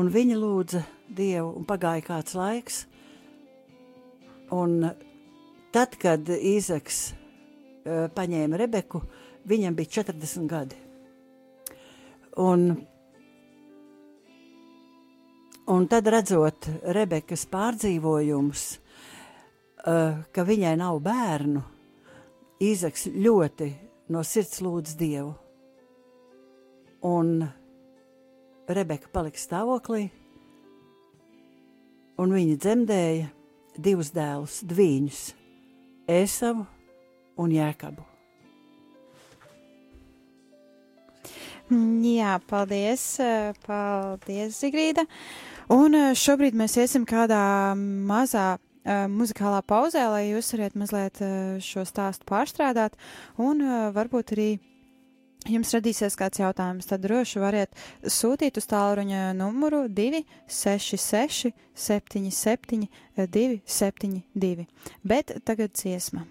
Un 0.02 0.10
viņa 0.18 0.42
lūdza 0.42 0.82
Dievu, 1.06 1.54
un 1.62 1.70
pagāja 1.70 2.02
kāds 2.10 2.34
laiks, 2.34 2.82
un 4.50 4.78
tad, 5.70 5.94
kad 5.94 6.26
Īzaks 6.26 7.02
uh, 7.14 8.10
paņēma 8.18 8.64
Rebeku, 8.66 9.06
viņam 9.46 9.78
bija 9.78 10.00
40 10.02 10.50
gadi. 10.50 10.86
Un, 12.38 12.86
un 15.66 15.86
tad 15.90 16.06
redzot 16.06 16.68
Rebekas 16.94 17.42
pārdzīvojumus, 17.50 18.64
uh, 19.82 20.20
ka 20.30 20.46
viņai 20.46 20.76
nav 20.78 21.00
bērnu, 21.02 21.62
Īzaks 22.60 23.06
ļoti 23.08 23.70
no 24.12 24.20
sirds 24.20 24.60
lūdz 24.60 24.94
Dievu. 25.00 25.32
Un 27.08 27.40
Rebeka 28.68 29.08
palika 29.10 29.40
stāvoklī, 29.40 30.10
un 32.20 32.36
viņa 32.36 32.58
dzemdēja 32.60 33.30
divus 33.80 34.12
dēlus, 34.14 34.60
dviņus, 34.68 35.24
Ēsavu 36.10 36.68
un 37.40 37.56
Jēkabu. 37.56 38.09
Jā, 41.70 42.40
paldies, 42.50 43.02
eh, 43.22 43.52
paldies, 43.66 44.56
Zigrīda. 44.58 45.04
Un 45.70 45.94
eh, 45.94 46.14
šobrīd 46.18 46.56
mēs 46.58 46.74
iesim 46.82 47.04
kādā 47.06 47.76
mazā 47.78 48.56
uh, 48.58 49.04
muzikālā 49.06 49.60
pauzē, 49.62 50.02
lai 50.10 50.24
jūs 50.32 50.50
varētu 50.56 50.80
mazliet 50.82 51.20
uh, 51.22 51.60
šo 51.62 51.84
stāstu 51.86 52.26
pārstrādāt, 52.26 52.98
un 53.38 53.62
uh, 53.62 53.76
varbūt 53.94 54.34
arī 54.34 54.48
jums 55.46 55.70
radīsies 55.76 56.18
kāds 56.18 56.42
jautājums, 56.42 56.90
tad 56.90 57.06
droši 57.06 57.44
variet 57.44 57.78
sūtīt 58.02 58.58
uz 58.58 58.66
tālruņa 58.70 59.30
numuru 59.38 59.84
266 59.86 61.54
77 61.86 62.90
272. 63.30 64.66
Bet 65.06 65.38
tagad 65.46 65.78
dziesma. 65.78 66.26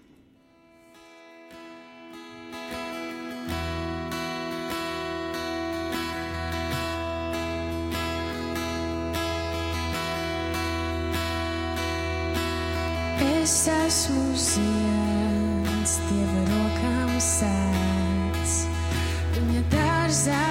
Es 13.40 13.66
esmu 13.72 14.36
zieds, 14.36 15.94
Dieva 16.10 16.42
rokām 16.50 17.14
sēdz. 17.24 18.56
Viņa 19.38 19.64
dārzā 19.72 20.49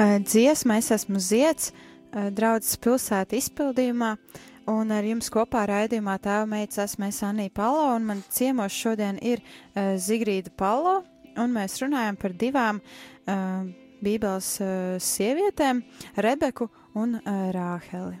dziesma 0.00 0.78
Es 0.80 0.90
esmu 0.94 1.20
zieds, 1.20 1.72
draudzes 2.32 2.78
pilsēta 2.80 3.36
izpildījumā, 3.36 4.14
un 4.72 4.92
ar 4.96 5.04
jums 5.04 5.28
kopā 5.32 5.66
raidījumā 5.68 6.14
tēva 6.24 6.46
meitas 6.48 6.80
esmu 6.86 7.10
es 7.10 7.20
Anija 7.26 7.52
Palo, 7.52 7.82
un 7.96 8.06
man 8.08 8.22
ciemos 8.32 8.72
šodien 8.72 9.18
ir 9.20 9.42
Zigrīda 9.76 10.54
Palo, 10.56 11.02
un 11.36 11.52
mēs 11.52 11.76
runājam 11.82 12.16
par 12.16 12.32
divām 12.32 12.80
bībeles 14.00 14.50
sievietēm, 15.04 15.84
Rebeku 16.16 16.70
un 16.96 17.18
Rāheli. 17.52 18.16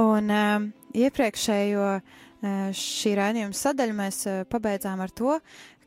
Un 0.00 0.36
iepriekšējo 0.96 1.88
šī 2.80 3.16
raidījuma 3.20 3.56
sadaļu 3.56 3.98
mēs 3.98 4.24
pabeidzām 4.48 5.04
ar 5.04 5.12
to, 5.12 5.36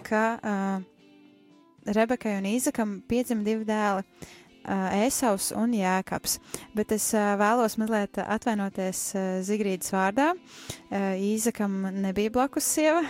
ka 0.05 0.27
uh, 0.37 0.83
Rebekai 1.85 2.39
un 2.39 2.49
Īzakam 2.49 2.97
piedzima 3.07 3.45
divi 3.45 3.67
dēli. 3.67 4.05
Ēsaus 4.65 5.51
un 5.53 5.75
Jēkabs, 5.77 6.39
bet 6.73 6.89
es 6.95 7.11
vēlos 7.13 7.75
mazliet 7.77 8.17
atvainoties 8.17 9.01
Zigrīdas 9.45 9.93
vārdā. 9.93 10.31
Īzakam 11.21 11.83
nebija 12.01 12.33
blakus 12.33 12.65
sieva, 12.73 13.03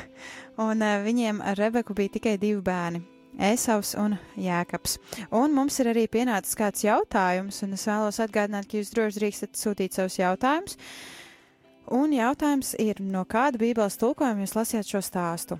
un 0.59 0.83
viņiem 1.05 1.39
ar 1.39 1.55
Rebeku 1.55 1.95
bija 1.95 2.17
tikai 2.17 2.35
divi 2.41 2.59
bērni. 2.59 3.05
Ēsaus 3.35 3.93
un 3.99 4.17
Jēkabs. 4.39 4.97
Un 5.35 5.55
mums 5.55 5.79
ir 5.79 5.91
arī 5.91 6.05
pienācis 6.11 6.55
kāds 6.59 6.83
jautājums, 6.85 7.61
un 7.63 7.75
es 7.75 7.83
vēlos 7.87 8.19
atgādināt, 8.23 8.67
ka 8.67 8.79
jūs 8.79 8.91
droši 8.95 9.21
drīkstat 9.21 9.59
sūtīt 9.59 9.95
savus 9.95 10.19
jautājumus. 10.19 10.77
Un 11.95 12.15
jautājums 12.15 12.73
ir, 12.81 12.99
no 12.99 13.25
kāda 13.29 13.59
bībeles 13.61 13.99
tulkojuma 14.01 14.43
jūs 14.43 14.55
lasījāt 14.57 14.91
šo 14.91 15.03
stāstu? 15.05 15.59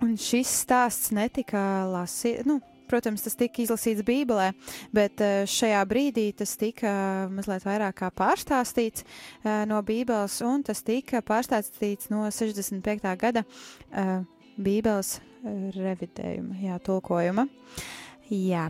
Un 0.00 0.16
šis 0.16 0.50
stāsts 0.62 1.10
netika 1.12 1.60
lasīts, 1.90 2.46
nu, 2.48 2.58
protams, 2.90 3.22
tas 3.24 3.36
tika 3.38 3.62
izlasīts 3.62 4.04
Bībelē, 4.06 4.50
bet 4.96 5.20
eh, 5.22 5.42
šajā 5.48 5.80
brīdī 5.88 6.30
tas 6.36 6.56
tika 6.60 6.92
mazliet 7.30 7.66
vairāk 7.68 8.00
kā 8.00 8.10
pārstāstīts 8.16 9.04
uh, 9.04 9.62
no 9.70 9.78
Bībeles, 9.86 10.40
un 10.46 10.64
tas 10.66 10.82
tika 10.86 11.22
pārstāstīts 11.26 12.10
no 12.12 12.24
65. 12.32 13.10
gada 13.20 13.44
Bībeles 14.60 15.18
revidējuma, 15.76 16.58
jā, 16.60 16.78
tulkojuma. 16.84 17.46
Jā. 18.30 18.68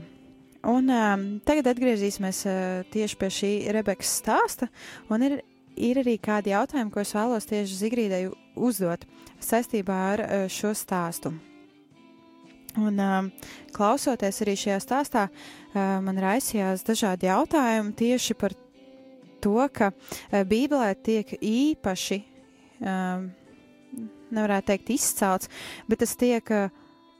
Un 0.70 0.92
um, 0.92 1.22
tagad 1.46 1.70
atgriezīsimies 1.72 2.42
uh, 2.48 2.56
tieši 2.92 3.16
pie 3.16 3.30
šī 3.32 3.52
Rebekas 3.72 4.12
stāsta, 4.20 4.68
un 5.08 5.24
ir 5.24 5.38
ir 5.80 6.00
arī 6.02 6.16
kādi 6.22 6.52
jautājumi, 6.52 6.92
ko 6.92 7.02
es 7.02 7.12
vēlos 7.16 7.48
tieši 7.48 7.78
Zigrīdai 7.80 8.24
uzdot 8.60 9.06
saistībā 9.42 9.96
ar 10.12 10.22
uh, 10.24 10.44
šo 10.52 10.72
stāstu. 10.76 11.32
Un, 12.78 13.00
uh, 13.02 13.50
klausoties 13.74 14.42
arī 14.44 14.56
šajā 14.60 14.78
stāstā, 14.84 15.26
uh, 15.30 15.98
man 16.04 16.20
raisījās 16.22 16.84
dažādi 16.86 17.30
jautājumi 17.30 17.96
tieši 17.98 18.36
par 18.38 18.54
to, 19.40 19.56
ka 19.72 19.88
Bībelē 20.28 20.90
tiek 21.00 21.30
īpaši, 21.40 22.18
nevarētu 24.36 24.66
teikt, 24.68 24.90
izcelts, 24.92 25.48
bet 25.88 26.02
tas 26.02 26.12
tiek 26.20 26.52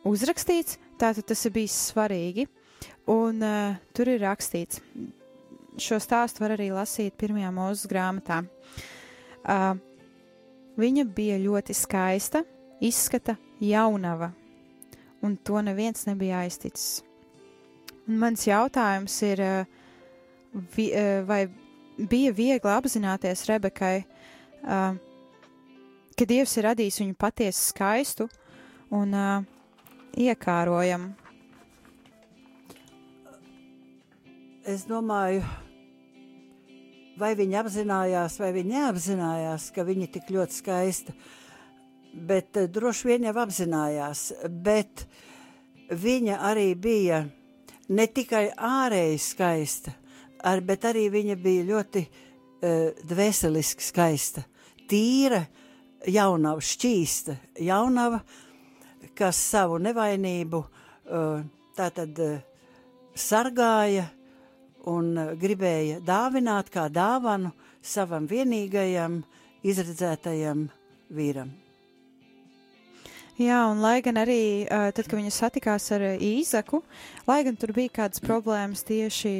uzrakstīts, 0.04 0.76
tātad 1.00 1.24
tas 1.32 1.46
ir 1.48 1.54
bijis 1.54 1.78
svarīgi. 1.88 2.44
Un 3.08 3.40
tur 3.96 4.12
ir 4.12 4.20
rakstīts, 4.20 4.82
šo 5.84 5.98
stāstu 6.02 6.44
var 6.44 6.54
arī 6.56 6.70
lasīt 6.74 7.16
pirmajā 7.20 7.50
mūzes 7.54 7.88
grāmatā. 7.90 8.42
Uh, 9.40 9.74
viņa 10.80 11.06
bija 11.16 11.38
ļoti 11.40 11.76
skaista, 11.76 12.42
izskata 12.80 13.36
jaunava, 13.60 14.30
un 15.24 15.36
to 15.44 15.60
neviens 15.64 16.06
nebija 16.08 16.42
aizticis. 16.44 17.00
Un 18.08 18.18
mans 18.20 18.46
jautājums 18.48 19.14
ir, 19.28 19.42
uh, 19.44 20.64
vi, 20.74 20.90
uh, 20.90 21.20
vai 21.28 21.44
bija 22.10 22.32
viegli 22.32 22.72
apzināties 22.72 23.46
Rebekai, 23.48 23.94
uh, 24.64 24.92
ka 26.16 26.28
Dievs 26.28 26.56
ir 26.58 26.68
radījis 26.70 27.00
viņu 27.02 27.16
patiesi 27.20 27.70
skaistu 27.70 28.28
un 28.92 29.16
uh, 29.16 29.48
iekārojamu? 30.18 31.14
Es 34.70 34.84
domāju, 34.84 35.40
vai 37.20 37.34
viņa 37.38 37.60
apzinājās, 37.62 38.38
vai 38.40 38.50
viņa 38.56 38.76
neapzinājās, 38.76 39.68
ka 39.74 39.84
viņa 39.86 40.08
tik 40.16 40.32
ļoti 40.34 40.56
skaista. 40.56 41.14
Bet 42.14 42.58
uh, 42.58 42.66
droši 42.70 43.12
vien 43.12 43.28
jau 43.28 43.36
apzinājās, 43.44 44.24
bet 44.50 45.04
viņa 45.90 46.40
arī 46.50 46.72
bija 46.74 47.22
ne 47.90 48.06
tikai 48.06 48.48
ārēji 48.54 49.20
skaista, 49.22 49.94
ar, 50.46 50.62
bet 50.64 50.86
arī 50.88 51.08
viņa 51.12 51.38
bija 51.40 51.68
ļoti 51.70 52.04
uh, 52.06 53.02
dvēseliski 53.06 53.86
skaista, 53.86 54.44
tīra, 54.90 55.44
jaunava, 56.08 56.62
šķīsta, 56.64 57.36
jaunava, 57.66 58.22
kas 59.18 59.38
savu 59.50 59.78
nevainību 59.82 60.62
uh, 60.64 61.42
tātad 61.76 62.22
uh, 62.24 62.38
sargāja, 63.14 64.08
un 64.88 65.16
eh, 65.18 65.32
gribēja 65.40 66.00
dāvināt 66.04 66.70
kā 66.72 66.88
dāvanu 66.92 67.52
savam 67.82 68.28
vienīgajam 68.30 69.20
izredzētajam 69.66 70.68
vīram. 71.12 71.50
Jā, 73.40 73.62
un 73.72 73.80
lai 73.80 74.02
gan 74.04 74.18
arī 74.20 74.66
uh, 74.66 74.90
tad, 74.92 75.06
kad 75.08 75.16
viņa 75.16 75.30
satikās 75.32 75.86
ar 75.96 76.02
uh, 76.04 76.20
Īzaku, 76.20 76.82
lai 77.24 77.38
gan 77.46 77.56
tur 77.56 77.72
bija 77.72 78.02
kādas 78.02 78.20
problēmas 78.20 78.84
tieši 78.84 79.32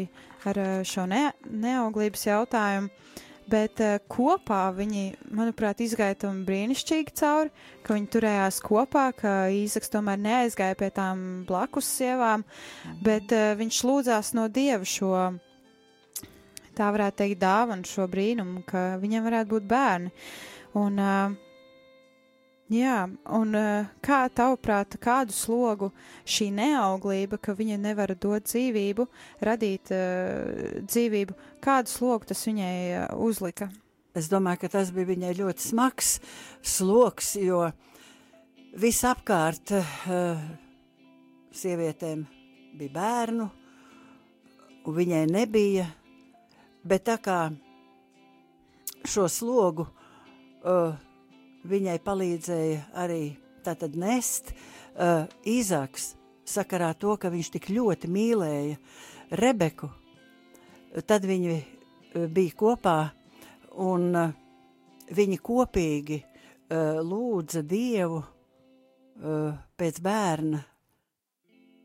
ar 0.48 0.57
uh, 0.57 0.70
šo 0.88 1.05
ne 1.11 1.26
neauglības 1.44 2.24
jautājumu, 2.31 2.88
uh, 2.88 3.29
bet 3.50 3.82
uh, 3.84 3.98
kopā 4.10 4.62
viņi, 4.76 5.04
manuprāt, 5.36 5.82
izgāja 5.84 6.18
tam 6.24 6.42
brīnišķīgi 6.48 7.14
cauri, 7.20 7.52
ka 7.86 7.96
viņi 7.96 8.10
turējās 8.14 8.60
kopā, 8.64 9.10
ka 9.16 9.34
Īzaks 9.54 9.92
tomēr 9.92 10.20
neaizgāja 10.22 10.78
pie 10.78 10.90
tām 10.94 11.44
blakus 11.48 11.90
sievām, 11.98 12.46
bet 13.04 13.34
uh, 13.36 13.52
viņš 13.60 13.82
lūdzās 13.90 14.32
no 14.38 14.46
Dieva 14.52 14.86
šo, 14.86 15.12
tā 16.78 16.88
varētu 16.94 17.24
teikt, 17.24 17.42
dāvanu, 17.42 17.88
šo 17.88 18.08
brīnumu, 18.10 18.64
ka 18.68 18.96
viņam 19.02 19.28
varētu 19.28 19.56
būt 19.56 19.70
bērni. 19.70 20.14
Un, 20.80 21.00
uh, 21.02 21.49
Jā, 22.70 23.09
un 23.35 23.56
uh, 23.59 23.88
kā 23.98 24.20
tavuprāt, 24.30 24.94
kādu 25.02 25.35
slogu 25.35 25.88
šī 26.22 26.52
neauglība, 26.54 27.40
ka 27.42 27.50
viņa 27.59 27.78
nevar 27.83 28.12
dot 28.14 28.46
dzīvību, 28.46 29.09
radīt 29.42 29.90
uh, 29.90 30.78
dzīvību, 30.87 31.35
kādu 31.66 31.90
slogu 31.90 32.30
tas 32.30 32.44
viņai 32.46 32.76
uh, 32.92 33.09
uzlika? 33.26 33.72
Es 34.14 34.30
domāju, 34.30 34.62
ka 34.62 34.70
tas 34.76 34.94
bija 34.94 35.11
viņai 35.11 35.33
ļoti 35.40 35.66
smags 35.66 36.12
sloks, 36.62 37.33
jo 37.42 37.64
visapkārt 38.78 39.74
uh, 39.74 40.46
sievietēm 41.50 42.22
bija 42.78 42.96
bērnu, 43.00 43.50
un 44.87 45.00
viņai 45.02 45.26
nebija, 45.26 45.90
bet 46.87 47.09
tā 47.11 47.18
kā 47.18 47.42
šo 49.02 49.26
slogu 49.26 49.90
uh, 49.90 51.09
viņai 51.68 51.98
palīdzēja 52.04 52.80
arī 53.02 53.22
tātad 53.64 53.96
nest 53.98 54.52
uh, 54.52 55.26
Īzāks 55.44 56.14
sakarā 56.48 56.92
to, 56.98 57.16
ka 57.20 57.30
viņš 57.32 57.50
tik 57.56 57.70
ļoti 57.74 58.10
mīlēja 58.10 58.78
Rebeku. 59.40 59.90
Tad 61.06 61.26
viņi 61.28 61.56
uh, 61.56 62.26
bija 62.32 62.56
kopā 62.56 62.98
un 63.84 64.08
uh, 64.16 64.32
viņi 65.14 65.38
kopīgi 65.44 66.20
uh, 66.22 66.98
lūdza 67.04 67.62
Dievu 67.66 68.22
uh, 68.22 69.54
pēc 69.76 70.02
bērna. 70.02 70.64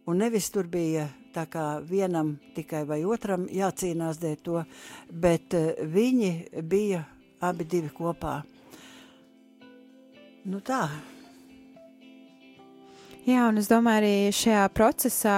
Un 0.05 0.19
nevis 0.21 0.51
tur 0.53 0.69
bija 0.69 1.07
tā 1.33 1.47
kā 1.51 1.81
vienam 1.83 2.35
tikai 2.55 2.83
vai 2.87 3.01
otram 3.03 3.47
jācīnās 3.51 4.21
dēļ 4.21 4.41
to, 4.45 4.65
bet 5.11 5.57
uh, 5.57 5.71
viņi 5.81 6.63
bija 6.63 7.03
abi 7.45 7.67
divi 7.67 7.91
kopā. 7.93 8.39
Nu 10.45 10.59
tā. 10.61 10.83
Jā, 13.25 13.47
un 13.49 13.57
es 13.57 13.65
domāju, 13.65 13.97
arī 13.97 14.33
šajā 14.37 14.65
procesā, 14.77 15.37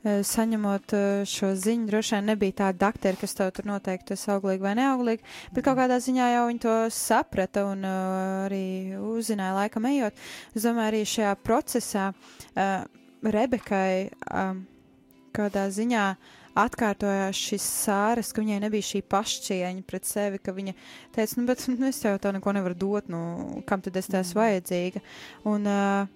eh, 0.00 0.22
saņemot 0.24 0.94
eh, 0.96 1.24
šo 1.28 1.50
ziņu, 1.52 1.84
droši 1.90 2.14
vien 2.14 2.30
nebija 2.30 2.56
tāda 2.62 2.78
doktora, 2.86 3.20
kas 3.20 3.36
tev 3.36 3.50
tur 3.52 3.68
noteikti 3.68 4.14
tas 4.14 4.24
auglīgi 4.32 4.64
vai 4.64 4.72
neauglīgi, 4.78 5.20
bet 5.52 5.66
kaut 5.66 5.76
kādā 5.76 5.98
ziņā 6.00 6.30
jau 6.32 6.46
viņi 6.48 6.62
to 6.64 6.76
saprata 6.88 7.66
un 7.68 7.84
uh, 7.84 8.46
arī 8.46 8.96
uzzināja 8.96 9.58
laikam 9.58 9.90
ejot. 9.92 10.24
Es 10.56 10.64
domāju, 10.64 10.88
arī 10.88 11.04
šajā 11.04 11.36
procesā 11.44 12.08
Rebekai 13.26 14.08
kādā 15.36 15.68
ziņā 15.68 16.08
atkārtojās 16.56 17.38
šis 17.50 17.64
sāras, 17.86 18.32
ka 18.32 18.42
viņai 18.42 18.60
nebija 18.64 18.88
šī 18.90 19.02
pašcieņa 19.12 19.86
pret 19.88 20.08
sevi, 20.08 20.40
ka 20.42 20.54
viņa 20.56 20.76
teica, 21.14 21.40
nu, 21.40 21.46
bet 21.48 21.64
nu, 21.72 21.80
es 21.90 22.02
jau 22.04 22.16
tev 22.22 22.36
neko 22.36 22.54
nevaru 22.56 22.78
dot, 22.78 23.10
nu, 23.12 23.62
kam 23.68 23.84
tad 23.84 23.98
es 24.00 24.08
tās 24.12 24.32
vajadzīga. 24.36 25.04
Un, 25.52 25.68
uh, 25.70 26.14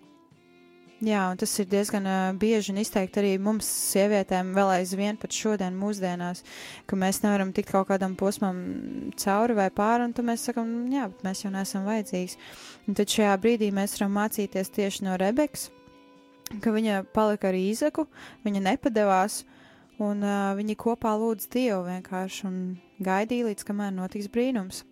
Jā, 1.00 1.22
un 1.32 1.38
tas 1.40 1.54
ir 1.56 1.64
diezgan 1.64 2.04
uh, 2.04 2.34
bieži 2.36 2.74
un 2.74 2.78
izteikti 2.82 3.22
arī 3.22 3.28
mums, 3.40 3.64
sievietēm, 3.64 4.50
vēl 4.52 4.72
aizvien 4.74 5.16
pat 5.16 5.32
šodien, 5.32 5.72
mūsdienās, 5.80 6.42
ka 6.84 6.98
mēs 7.00 7.22
nevaram 7.22 7.54
tikt 7.56 7.72
kaut 7.72 7.88
kādam 7.88 8.18
posmam 8.20 8.58
cauri 9.16 9.56
vai 9.56 9.70
pāri, 9.72 10.04
un 10.04 10.12
tad 10.12 10.28
mēs 10.28 10.44
sakam, 10.50 10.68
jā, 10.92 11.06
bet 11.08 11.24
mēs 11.24 11.40
jau 11.40 11.54
neesam 11.54 11.88
vajadzīgs. 11.88 12.36
Un 12.84 12.98
tad 13.00 13.16
šajā 13.16 13.32
brīdī 13.40 13.70
mēs 13.72 13.96
varam 13.96 14.12
mācīties 14.18 14.74
tieši 14.76 15.06
no 15.08 15.16
Rebekas, 15.22 15.70
ka 16.60 16.76
viņa 16.76 17.00
palika 17.16 17.48
ar 17.48 17.56
īzaku, 17.56 18.04
viņa 18.44 18.66
nepadevās, 18.68 19.40
un 20.00 20.24
uh, 20.24 20.52
viņi 20.58 20.76
kopā 20.80 21.12
lūdz 21.20 21.48
Dievu 21.52 21.84
vienkārši 21.86 22.46
un 22.48 22.56
gaidīja 23.04 23.50
līdz 23.50 23.66
kamēr 23.68 23.92
notiks 23.96 24.30
brīnums. 24.32 24.84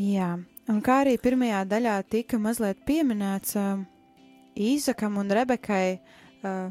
Jā, 0.00 0.34
un 0.68 0.80
kā 0.84 1.02
arī 1.04 1.18
pirmajā 1.22 1.60
daļā 1.70 1.98
tika 2.10 2.40
mazliet 2.42 2.80
pieminēts, 2.88 3.54
uh, 3.60 3.84
Īzakam 4.54 5.18
un 5.18 5.32
Rebekai 5.34 5.98
uh, 5.98 6.70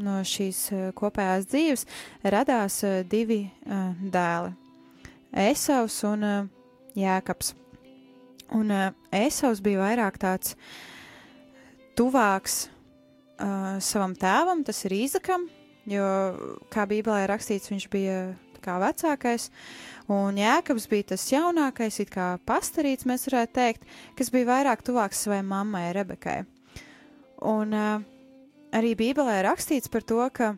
no 0.00 0.16
šīs 0.24 0.60
uh, 0.72 0.84
kopējās 0.96 1.48
dzīves 1.50 1.84
radās 2.24 2.78
uh, 2.84 3.02
divi 3.04 3.42
uh, 3.44 3.92
dēli- 4.00 4.54
Esavs 5.50 5.98
un 6.08 6.24
uh, 6.24 6.48
Jēkabs. 6.96 7.52
Un 8.56 8.72
uh, 8.72 8.88
Esavs 9.12 9.60
bija 9.60 9.82
vairāk 9.84 10.16
tāds 10.22 10.56
tuvāks 11.96 12.66
uh, 13.40 13.76
savam 13.80 14.16
tēvam, 14.16 14.64
tas 14.64 14.84
ir 14.88 14.96
Īzakam, 14.96 15.48
jo, 15.90 16.08
kā 16.72 16.86
Bībelē 16.88 17.26
rakstīts, 17.30 17.70
viņš 17.72 17.86
bija 17.92 18.18
kā 18.66 18.76
vecākais, 18.82 19.48
un 20.10 20.38
Jēkabs 20.40 20.88
bija 20.90 21.12
tas 21.12 21.24
jaunākais, 21.30 22.00
it 22.02 22.10
kā 22.14 22.34
pastarīts, 22.48 23.06
mēs 23.08 23.28
varētu 23.28 23.56
teikt, 23.60 23.88
kas 24.18 24.32
bija 24.34 24.50
vairāk 24.50 24.84
tuvāks 24.86 25.22
savai 25.26 25.42
mammai 25.46 25.88
Rebekai. 25.94 26.40
Un 27.46 27.74
uh, 27.76 28.04
arī 28.74 28.94
Bībelē 28.98 29.42
rakstīts 29.46 29.92
par 29.92 30.06
to, 30.06 30.22
ka 30.32 30.54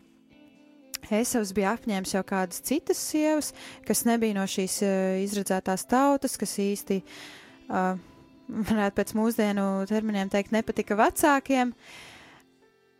Esavs 1.14 1.54
bija 1.56 1.72
apņēmis 1.76 2.12
jau 2.16 2.24
kādas 2.26 2.60
citas 2.64 3.00
sievas, 3.00 3.52
kas 3.86 4.04
nebija 4.08 4.36
no 4.36 4.44
šīs 4.48 4.80
uh, 4.84 5.16
izredzētās 5.24 5.86
tautas, 5.88 6.36
kas 6.40 6.58
īsti, 6.62 7.00
uh, 7.68 7.96
varētu 8.70 9.00
pēc 9.00 9.16
mūsdienu 9.16 9.66
terminiem 9.88 10.30
teikt, 10.32 10.54
nepatika 10.56 10.96
vecākiem. 10.98 11.74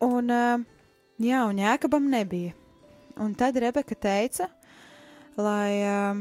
Un, 0.04 0.32
uh, 0.32 0.77
jā, 1.22 1.44
un 1.44 1.60
Jēkabam 1.60 2.08
nebija. 2.10 2.54
Un 3.18 3.34
tad 3.34 3.56
Rebeka 3.58 3.96
teica, 3.98 4.46
lai 5.38 5.80
uh, 5.82 6.20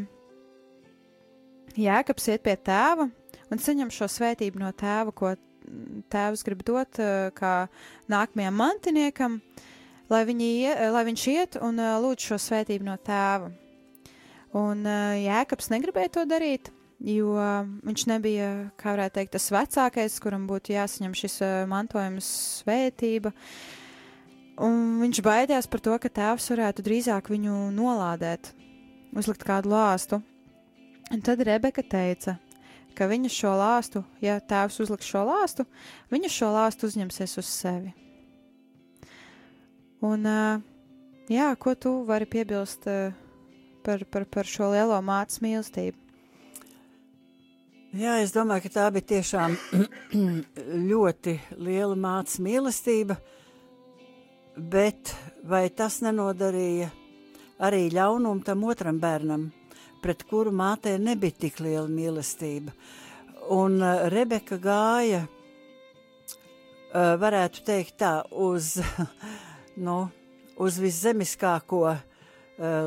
Jēkabs 1.78 2.32
iet 2.34 2.42
pie 2.46 2.56
tēva 2.58 3.06
un 3.54 3.62
saņem 3.62 3.92
šo 3.94 4.08
svētību 4.10 4.62
no 4.62 4.72
tēva, 4.74 5.14
ko 5.14 5.36
tēvs 6.12 6.44
grib 6.48 6.64
dot 6.68 7.00
uh, 7.04 7.30
kā 7.38 7.68
nākamajam 8.10 8.58
mantiniekam, 8.58 9.40
lai, 10.10 10.24
ie, 10.34 10.74
lai 10.94 11.04
viņš 11.08 11.28
iet 11.34 11.60
un 11.62 11.78
uh, 11.84 11.98
lūdz 12.02 12.32
šo 12.32 12.42
svētību 12.48 12.88
no 12.88 12.98
tēva. 12.98 13.52
Un 14.58 14.86
uh, 14.88 15.14
Jēkabs 15.22 15.70
negribēja 15.74 16.16
to 16.18 16.26
darīt, 16.30 16.72
jo 17.04 17.36
viņš 17.86 18.06
nebija, 18.10 18.52
kā 18.80 18.96
varētu 18.96 19.20
teikt, 19.20 19.36
tas 19.36 19.52
vecākais, 19.54 20.18
kuram 20.24 20.48
būtu 20.50 20.74
jāsaņem 20.74 21.14
šis 21.18 21.42
mantojums 21.70 22.30
svētība. 22.64 23.36
Un 24.58 24.98
viņš 25.04 25.22
baidījās 25.22 25.67
par 25.70 25.84
to, 25.86 25.93
ka 26.02 26.10
tēvs 26.10 26.50
varētu 26.50 26.86
drīzāk 26.86 27.30
viņu 27.30 27.67
nolādēt, 27.76 28.50
uzlikt 29.13 29.46
kādu 29.46 29.70
lāstu. 29.70 30.22
Un 31.13 31.22
tad 31.22 31.43
Rebeka 31.46 31.84
teica, 31.86 32.39
ka 32.98 33.06
viņa 33.08 33.30
šo 33.32 33.54
lāstu, 33.60 34.02
ja 34.24 34.39
tēvs 34.41 34.80
uzliks 34.84 35.08
šo 35.08 35.22
lāstu, 35.30 35.67
viņa 36.10 36.34
šo 36.34 36.50
lāstu 36.56 36.89
uzņemsies 36.89 37.38
uz 37.38 37.52
sevi. 37.54 37.93
Un, 40.02 40.26
jā, 41.30 41.48
ko 41.62 41.78
tu 41.78 41.93
vari 42.10 42.26
piebilst 42.30 42.89
par, 43.86 44.04
par, 44.10 44.26
par 44.26 44.50
šo 44.50 44.74
lielo 44.74 44.98
mātes 45.06 45.39
mīlestību? 45.46 46.08
Jā, 47.98 48.17
es 48.22 48.34
domāju, 48.36 48.65
ka 48.65 48.74
tā 48.74 48.89
bija 48.93 49.13
tiešām 49.13 49.56
ļoti 50.91 51.38
liela 51.56 51.96
mātes 51.98 52.41
mīlestība, 52.43 53.15
bet 54.58 55.13
vai 55.48 55.67
tas 55.70 56.02
nenodarīja 56.02 56.89
arī 57.63 57.88
ļaunumu 57.93 58.43
tam 58.46 58.65
otram 58.67 59.00
bērnam? 59.02 59.50
pret 60.02 60.24
kuru 60.30 60.54
mātei 60.56 60.98
nebija 61.02 61.36
tik 61.43 61.60
liela 61.60 61.88
mīlestība. 61.91 62.72
Un 63.54 63.80
uh, 63.82 64.06
Rebeka 64.12 64.58
gāja, 64.62 65.24
uh, 65.28 67.15
varētu 67.20 67.63
teikt 67.67 67.98
tā, 68.02 68.13
uz, 68.32 68.76
nu, 69.88 69.98
uz 70.63 70.80
viszemiskāko 70.80 71.82
uh, 71.91 71.98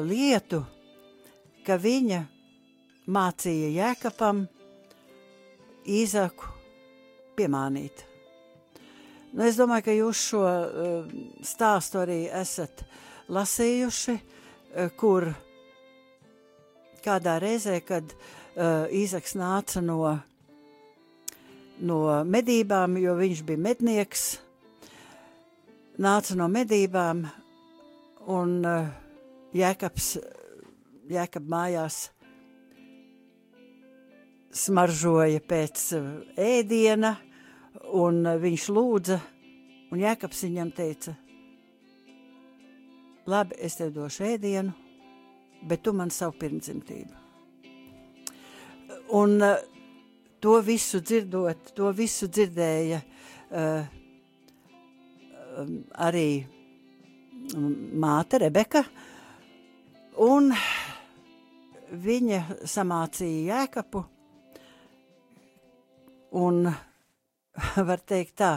lietu, 0.06 0.62
ka 1.66 1.76
viņa 1.80 2.22
mācīja 3.10 3.72
Jēkabam 3.78 4.46
Īzaku 5.90 6.44
piemānīt. 7.36 8.09
Nu, 9.30 9.44
es 9.46 9.54
domāju, 9.54 9.84
ka 9.86 9.94
jūs 9.94 10.20
šo 10.32 10.40
uh, 10.42 11.10
stāstu 11.46 12.00
arī 12.00 12.24
esat 12.34 12.82
lasījuši, 13.30 14.14
uh, 14.18 14.88
kur 14.98 15.28
kādā 17.04 17.36
reizē, 17.38 17.76
kad 17.86 18.10
uh, 18.10 18.90
Īzaks 18.90 19.36
nāca 19.38 19.84
no, 19.84 20.00
no 21.78 22.00
medībām, 22.26 22.98
jo 22.98 23.14
viņš 23.20 23.44
bija 23.46 23.64
mednieks, 23.68 24.26
nāca 26.02 26.34
no 26.34 26.50
medībām, 26.50 27.22
un 28.34 28.58
uh, 28.66 28.92
Jēkabs, 29.54 30.16
Jēkab 31.06 31.46
mājās 31.54 32.08
smaržoja 34.50 35.38
pēc 35.46 35.90
uh, 36.02 36.14
ēdiena, 36.34 37.14
un 37.96 38.22
uh, 38.26 38.36
viņš 38.40 38.66
lūdza, 38.74 39.18
un 39.90 40.02
Jēkabs 40.02 40.44
viņam 40.46 40.70
teica, 40.76 41.14
labi, 43.30 43.58
es 43.58 43.78
tev 43.78 43.92
došu 43.94 44.26
ēdienu, 44.32 44.74
bet 45.68 45.82
tu 45.84 45.94
man 45.96 46.12
savu 46.14 46.36
pirmdzimtību. 46.40 47.18
Un 49.18 49.36
uh, 49.42 49.56
to 50.40 50.60
visu 50.64 51.02
dzirdot, 51.04 51.72
to 51.76 51.90
visu 51.96 52.30
dzirdēja 52.30 53.00
uh, 53.00 53.98
arī 56.06 56.28
māte 58.00 58.38
Rebeka, 58.40 58.84
un 60.22 60.52
viņa 61.90 62.40
samācīja 62.68 63.60
jēkapu, 63.60 64.02
un, 66.40 66.70
var 67.88 68.00
teikt 68.06 68.38
tā, 68.40 68.56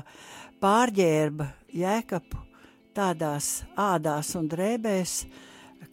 pārģērba 0.61 1.49
jēkapu 1.73 2.39
tādās 2.93 3.63
ādās 3.79 4.33
un 4.37 4.47
drēbēs, 4.51 5.23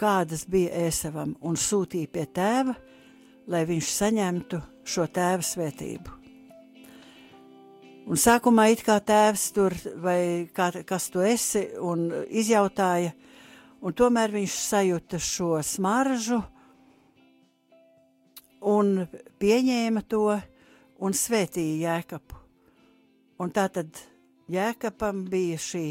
kādas 0.01 0.47
bija 0.49 0.87
Ēsavam, 0.87 1.35
un 1.41 1.57
sūtīja 1.59 2.11
pie 2.13 2.27
tēva, 2.35 2.77
lai 3.51 3.65
viņš 3.69 3.93
saņemtu 3.97 4.61
šo 4.87 5.07
tēva 5.13 5.45
svētību. 5.45 6.17
Un 8.11 8.19
sākumā 8.19 8.71
it 8.73 8.81
kā 8.83 8.97
tēvs 9.07 9.51
tur, 9.55 9.75
vai 10.03 10.49
kā, 10.55 10.71
kas 10.87 11.11
tu 11.13 11.23
esi, 11.23 11.67
un 11.79 12.09
izjautāja, 12.27 13.13
un 13.87 13.95
tomēr 13.95 14.33
viņš 14.35 14.57
sajūta 14.65 15.21
šo 15.23 15.53
smaržu, 15.65 16.41
un 18.67 19.07
pieņēma 19.41 20.05
to, 20.11 20.27
un 21.01 21.17
svētīja 21.17 21.95
jēkapu. 21.95 22.40
Un 23.41 23.53
tā 23.57 23.67
tad 23.73 23.97
jēkapam 24.53 25.25
bija 25.33 25.57
šī, 25.61 25.85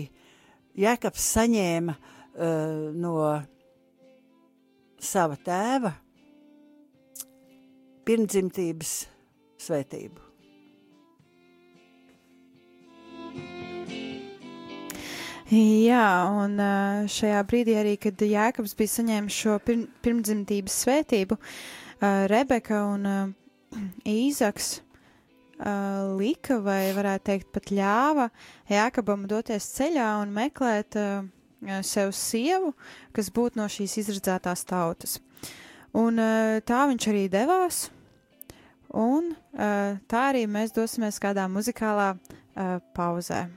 jēkaps 0.77 1.29
saņēma 1.35 1.95
uh, 1.95 2.89
no 2.93 3.15
sava 4.99 5.37
tēva 5.45 5.93
pirmdzimtības 8.05 8.95
svētību. 9.61 10.29
Jā, 15.49 16.29
un 16.29 16.59
šajā 17.09 17.39
brīdī 17.49 17.73
arī, 17.79 17.95
kad 17.97 18.21
Jēkabs 18.21 18.75
bija 18.77 18.91
saņēmis 18.93 19.33
šo 19.33 19.55
pirm, 19.65 19.87
pirmdzimtības 20.05 20.75
svētību, 20.83 21.39
Rebeka 22.29 22.83
un 22.91 23.07
Īzaks 24.19 24.75
lika, 26.19 26.59
vai 26.63 26.93
varētu 26.95 27.25
teikt, 27.27 27.49
pat 27.51 27.73
ļāva 27.75 28.29
Jēkabam 28.71 29.25
doties 29.27 29.65
ceļā 29.75 30.13
un 30.21 30.31
meklēt 30.31 30.95
uh, 30.95 31.25
sev 31.83 32.11
sievu, 32.15 32.73
kas 33.15 33.29
būtu 33.33 33.59
no 33.59 33.67
šīs 33.67 33.97
izredzētās 34.03 34.63
tautas. 34.67 35.19
Un 35.97 36.19
eh, 36.21 36.59
tā 36.65 36.83
viņš 36.89 37.07
arī 37.09 37.23
devās, 37.31 37.87
un 38.93 39.33
eh, 39.57 39.97
tā 40.07 40.25
arī 40.31 40.45
mēs 40.47 40.75
dosimies 40.75 41.19
kādā 41.21 41.49
muzikālā 41.49 42.15
pauzē. 42.93 43.47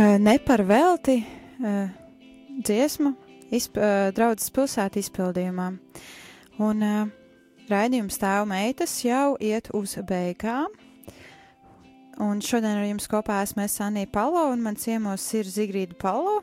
Ne 0.00 0.38
par 0.40 0.62
velti 0.64 1.18
dziesmu 2.64 3.10
draudzes 4.16 4.48
pilsēta 4.56 4.96
izpildījumā. 4.96 5.66
Un 6.64 6.86
raidījums 7.68 8.16
tēva 8.22 8.46
meitas 8.48 8.94
jau 9.04 9.34
iet 9.44 9.68
uz 9.76 9.98
beigām. 10.08 10.72
Un 12.16 12.40
šodien 12.40 12.80
ar 12.80 12.88
jums 12.88 13.10
kopā 13.12 13.42
esmu 13.44 13.66
es 13.66 13.76
Anija 13.84 14.08
Palo, 14.08 14.46
un 14.54 14.64
man 14.64 14.80
ciemos 14.80 15.28
ir 15.36 15.44
Zigrīda 15.44 15.98
Palo. 16.00 16.38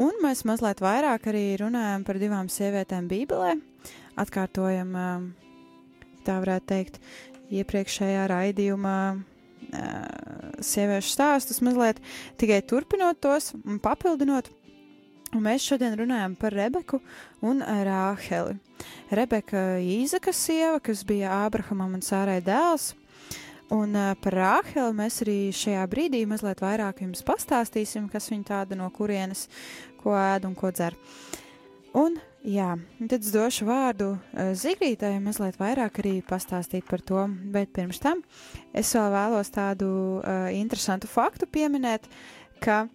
Un 0.00 0.24
mēs 0.24 0.46
mazliet 0.48 0.80
vairāk 0.80 1.28
arī 1.28 1.46
runājam 1.60 2.08
par 2.08 2.16
divām 2.16 2.48
sievietēm 2.48 3.04
Bībelē. 3.12 3.58
Atkārtojam, 4.16 4.96
tā 6.24 6.40
varētu 6.40 6.72
teikt, 6.72 7.02
iepriekšējā 7.52 8.30
raidījumā 8.32 9.00
sieviešu 10.64 11.12
stāstus 11.12 11.60
mazliet 11.64 12.00
tikai 12.40 12.62
turpinot 12.66 13.20
tos 13.22 13.52
un 13.64 13.80
papildinot. 13.82 14.52
Un 15.36 15.44
mēs 15.44 15.66
šodien 15.68 15.92
runājam 15.98 16.38
par 16.40 16.54
Rebeku 16.56 17.02
un 17.44 17.60
Rāheli. 17.60 18.56
Rebeka 19.12 19.76
Īzaka 19.84 20.32
sieva, 20.32 20.78
kas 20.80 21.02
bija 21.04 21.34
Ābrahamam 21.44 21.98
un 21.98 22.04
Sārai 22.04 22.40
dēls, 22.44 22.94
Un 23.68 23.92
par 24.22 24.32
Rāhelu 24.32 24.94
mēs 24.96 25.20
arī 25.20 25.50
šajā 25.52 25.82
brīdī 25.92 26.22
mazliet 26.28 26.62
vairāk 26.64 27.02
jums 27.04 27.20
pastāstīsim, 27.20 28.06
kas 28.08 28.30
viņa 28.32 28.46
tāda 28.48 28.78
no 28.80 28.86
kurienes, 28.88 29.44
ko 30.00 30.14
ēd 30.16 30.46
un 30.48 30.54
ko 30.56 30.70
dzer. 30.72 30.96
Un, 31.92 32.16
jā, 32.46 32.72
tad 33.10 33.18
es 33.18 33.32
došu 33.34 33.66
vārdu 33.68 34.12
uh, 34.14 34.50
Zigrītai 34.58 35.16
mazliet 35.22 35.58
vairāk 35.60 36.00
arī 36.02 36.18
pastāstīt 36.26 36.86
par 36.88 37.02
to, 37.02 37.24
bet 37.54 37.72
pirms 37.76 38.00
tam 38.02 38.22
es 38.72 38.92
vēl 38.94 39.10
vēlos 39.14 39.52
tādu 39.54 39.90
uh, 40.20 40.48
interesantu 40.54 41.10
faktu 41.10 41.48
pieminēt, 41.50 42.08
ka, 42.64 42.86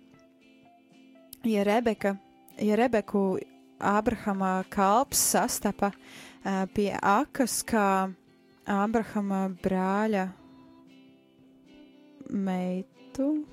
ja 1.48 1.66
Rebeka, 1.68 2.16
ja 2.62 2.78
Rebeku 2.80 3.40
Ābrahama 3.84 4.62
kalps 4.72 5.22
sastapa 5.34 5.92
uh, 5.92 6.64
pie 6.74 6.92
akas 6.96 7.62
kā 7.68 8.12
Ābrahama 8.64 9.50
brāļa 9.60 10.30
meitu. 12.32 13.44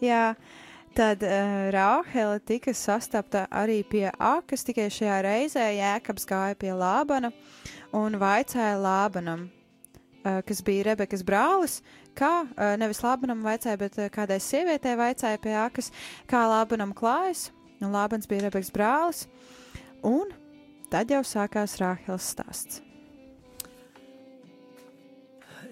Jā, 0.00 0.32
tad 0.94 1.22
uh, 1.26 1.68
Rāhele 1.74 2.40
tika 2.44 2.72
sastapta 2.76 3.46
arī 3.50 3.82
pie 3.86 4.06
akas, 4.12 4.64
tikai 4.66 4.88
šajā 4.92 5.18
reizē 5.26 5.66
Jēkabs 5.76 6.26
gāja 6.28 6.56
pie 6.58 6.72
Lābana 6.76 7.32
un 7.96 8.18
vaicāja 8.20 8.76
Lābanam, 8.80 9.46
uh, 9.48 10.40
kas 10.46 10.62
bija 10.66 10.90
Rebekas 10.90 11.24
brālis, 11.26 11.80
kā, 12.18 12.46
uh, 12.46 12.74
nevis 12.80 13.02
Lābanam 13.04 13.44
vaicāja, 13.46 13.80
bet 13.80 13.98
uh, 13.98 14.10
kādai 14.12 14.40
sievietei 14.42 14.96
vaicāja 14.98 15.40
pie 15.42 15.54
akas, 15.58 15.92
kā 16.30 16.44
Lābanam 16.50 16.94
klājas, 16.96 17.48
un 17.80 17.94
Lābans 17.94 18.30
bija 18.30 18.46
Rebekas 18.46 18.72
brālis, 18.74 19.24
un 20.06 20.32
tad 20.92 21.10
jau 21.12 21.24
sākās 21.26 21.78
Rāheles 21.82 22.32
stāsts. 22.34 22.82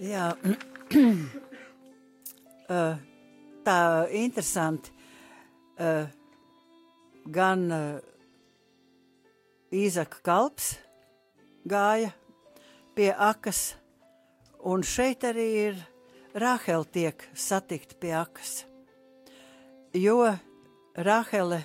Jā, 0.03 0.35
Eh, 2.67 2.97
tā 3.62 3.79
interesanti. 4.11 4.91
Eh, 5.79 6.07
Gan 7.27 7.64
eh, 7.74 7.99
Īzaka 9.74 10.20
kalps 10.22 10.77
gāja 11.66 12.12
pie 12.95 13.11
akas, 13.11 13.74
un 14.62 14.85
šeit 14.87 15.27
arī 15.27 15.47
ir 15.66 15.81
Rāhela 16.37 16.87
tiek 16.87 17.24
satikt 17.35 17.97
pie 18.01 18.12
akas. 18.14 18.62
Jo 19.97 20.20
Rāhele 20.97 21.64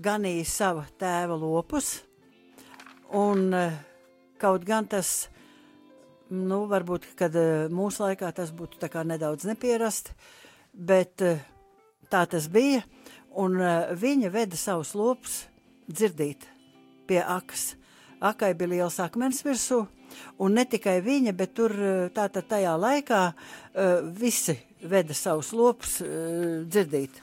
ganīja 0.00 0.46
sava 0.48 0.86
tēva 0.98 1.36
lopus, 1.36 2.00
un 3.12 3.52
eh, 3.54 3.76
kaut 4.40 4.64
gan 4.64 4.88
tas 4.88 5.28
Nu, 6.30 6.60
varbūt, 6.70 7.08
kad 7.18 7.34
mūsu 7.74 8.04
laikā 8.04 8.28
tas 8.30 8.52
būtu 8.54 8.78
nedaudz 9.02 9.48
nepierasti, 9.48 10.14
bet 10.70 11.22
eh, 11.26 11.40
tā 12.10 12.24
tas 12.30 12.48
bija. 12.52 12.82
Un 13.40 13.60
eh, 13.62 13.92
viņa 13.94 14.32
veda 14.34 14.58
savus 14.58 14.94
lopus 14.98 15.44
dzirdīt 15.90 16.46
pie 17.08 17.20
akas. 17.22 17.74
Akai 18.20 18.52
bija 18.54 18.74
liels 18.74 18.98
akmens 19.00 19.40
virsū, 19.46 19.80
un 20.44 20.54
ne 20.58 20.66
tikai 20.68 20.98
viņa, 21.00 21.32
bet 21.32 21.54
tur 21.56 21.72
tātad 22.12 22.44
tajā 22.50 22.74
laikā 22.76 23.20
visi 24.20 24.58
veda 24.84 25.16
savus 25.16 25.54
lopus 25.56 25.94
dzirdīt. 26.04 27.16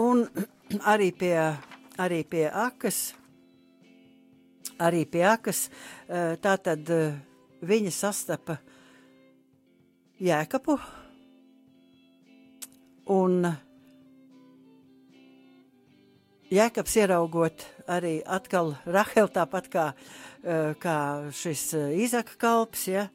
Un 0.00 0.24
arī 0.94 1.10
pie, 1.12 1.36
arī 2.00 2.22
pie 2.24 2.46
akas, 2.48 3.12
arī 4.80 5.04
pie 5.04 5.26
akas, 5.28 5.66
tātad 6.40 6.88
viņa 7.60 7.92
sastapa 7.92 8.58
jēkapu. 10.20 10.78
Un 13.06 13.46
Jēkabs 16.50 16.96
ieraugot 16.98 17.62
arī 17.90 18.20
atkal 18.26 18.72
Rahelu, 18.86 19.30
tāpat 19.34 19.68
kā, 19.70 19.84
eh, 20.42 20.74
kā 20.78 21.30
šis 21.30 21.74
Izaka 22.02 22.34
kalps, 22.38 22.86
ja, 22.86 23.08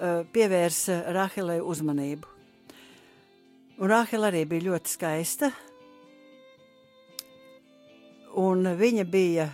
eh, 0.00 0.24
pievērsa 0.24 1.12
Rahelai 1.12 1.60
uzmanību. 1.60 2.24
Un 3.78 3.88
Rahela 3.88 4.30
arī 4.30 4.46
bija 4.48 4.70
ļoti 4.70 4.88
skaista, 4.88 5.52
un 8.36 8.64
viņa 8.64 9.04
bija 9.10 9.50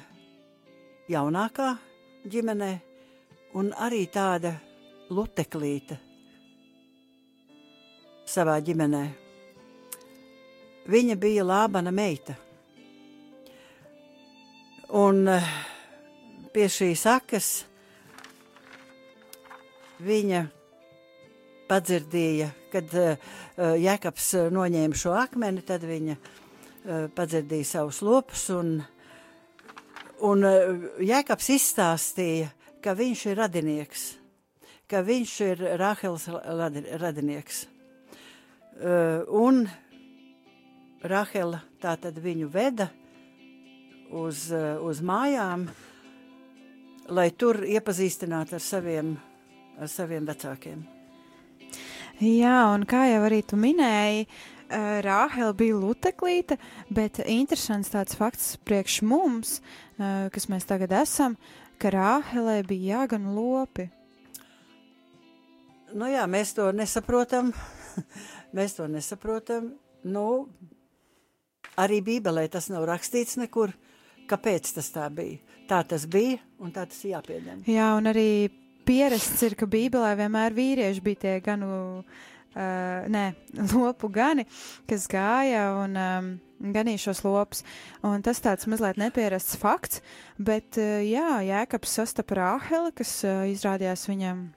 jaunākā 1.09 1.79
ģimenē, 2.27 2.81
un 3.55 3.73
arī 3.73 4.09
tāda 4.11 4.61
luteklīte 5.11 5.99
savā 8.27 8.61
ģimenē. 8.63 9.22
Viņa 10.83 11.15
bija 11.15 11.45
Lābana 11.47 11.93
meita. 11.95 12.35
Un 14.99 15.23
eh, 15.31 15.53
pie 16.53 16.67
šīs 16.69 17.05
sakas 17.07 17.51
viņa 20.03 20.43
padzirdīja, 21.71 22.49
kad 22.73 22.95
uh, 22.99 23.31
Jēkabs 23.57 24.27
noņēma 24.53 24.99
šo 24.99 25.15
akmeni, 25.17 25.63
tad 25.65 25.87
viņa 25.89 26.17
uh, 26.19 27.07
padzirdīja 27.15 27.69
savus 27.71 28.03
lopus, 28.05 28.49
un, 28.53 28.75
un 30.27 30.45
Jēkabs 31.01 31.49
izstāstīja, 31.55 32.51
ka 32.85 32.97
viņš 32.99 33.23
ir 33.31 33.41
radinieks, 33.41 34.03
ka 34.91 35.01
viņš 35.07 35.37
ir 35.47 35.65
Rāheles 35.81 36.27
radinieks. 37.01 37.63
Un 38.83 39.63
Rahela 41.03 41.59
tā 41.83 41.97
tad 41.99 42.19
viņu 42.23 42.47
veda 42.53 42.87
uz, 44.15 44.47
uh, 44.55 44.79
uz 44.87 45.01
mājām, 45.03 45.67
lai 47.11 47.31
tur 47.35 47.65
iepazīstinātu 47.67 48.55
ar 48.59 48.63
saviem, 48.63 49.15
ar 49.83 49.91
saviem 49.91 50.29
vecākiem. 50.29 50.85
Jā, 52.23 52.59
un 52.71 52.87
kā 52.87 53.07
jau 53.11 53.23
arī 53.27 53.41
tu 53.43 53.59
minēji, 53.59 54.29
uh, 54.29 55.01
Rāhela 55.03 55.57
bija 55.59 55.81
luteklīte, 55.81 56.61
bet 56.87 57.19
interesants 57.27 57.91
tāds 57.91 58.15
fakts 58.19 58.55
priekš 58.63 59.01
mums, 59.03 59.57
uh, 59.99 60.29
kas 60.31 60.47
mēs 60.53 60.69
tagad 60.71 60.95
esam, 61.03 61.35
ka 61.83 61.91
Rāhelē 61.91 62.61
bija 62.69 63.03
jāgan 63.03 63.33
lopi. 63.35 63.89
Nu 65.93 66.07
jā, 66.09 66.23
mēs 66.31 66.55
to 66.57 66.71
nesaprotam. 66.73 67.51
mēs 68.57 68.79
to 68.79 68.87
nesaprotam. 68.89 69.73
Nu, 70.03 70.47
arī 71.81 72.03
Bībelē 72.05 72.49
tas 72.53 72.69
nav 72.73 72.87
rakstīts 72.89 73.39
nekur. 73.41 73.75
Kāpēc 74.31 74.71
tas 74.77 74.89
tā 74.95 75.09
bija? 75.13 75.41
Tā 75.69 75.83
tas 75.89 76.05
bija, 76.11 76.39
un 76.63 76.73
tā 76.75 76.85
tas 76.89 77.01
ir 77.05 77.17
jāpieņem. 77.17 77.65
Jā, 77.71 77.89
un 77.99 78.09
arī 78.11 78.51
pierasts 78.87 79.43
ir, 79.47 79.57
ka 79.59 79.67
Bībelē 79.71 80.13
vienmēr 80.19 80.55
vīrieši 80.57 81.03
bija 81.05 81.21
tie 81.25 81.35
ganu, 81.45 81.73
uh, 82.03 83.11
nē, 83.13 83.25
lopu 83.75 84.11
gani, 84.13 84.47
kas 84.91 85.09
gāja 85.11 85.67
un 85.83 85.99
um, 85.99 86.33
ganīja 86.75 87.09
šos 87.09 87.23
lopus. 87.27 87.63
Un 88.07 88.25
tas 88.25 88.41
tāds 88.45 88.69
mazliet 88.71 89.01
nepierasts 89.03 89.59
fakts, 89.61 90.03
bet 90.39 90.79
uh, 90.81 91.01
jā, 91.03 91.43
Jēkabs 91.49 91.99
sastapa 92.01 92.41
Rāheli, 92.41 92.95
kas 93.03 93.19
uh, 93.27 93.45
izrādījās 93.51 94.07
viņam 94.11 94.51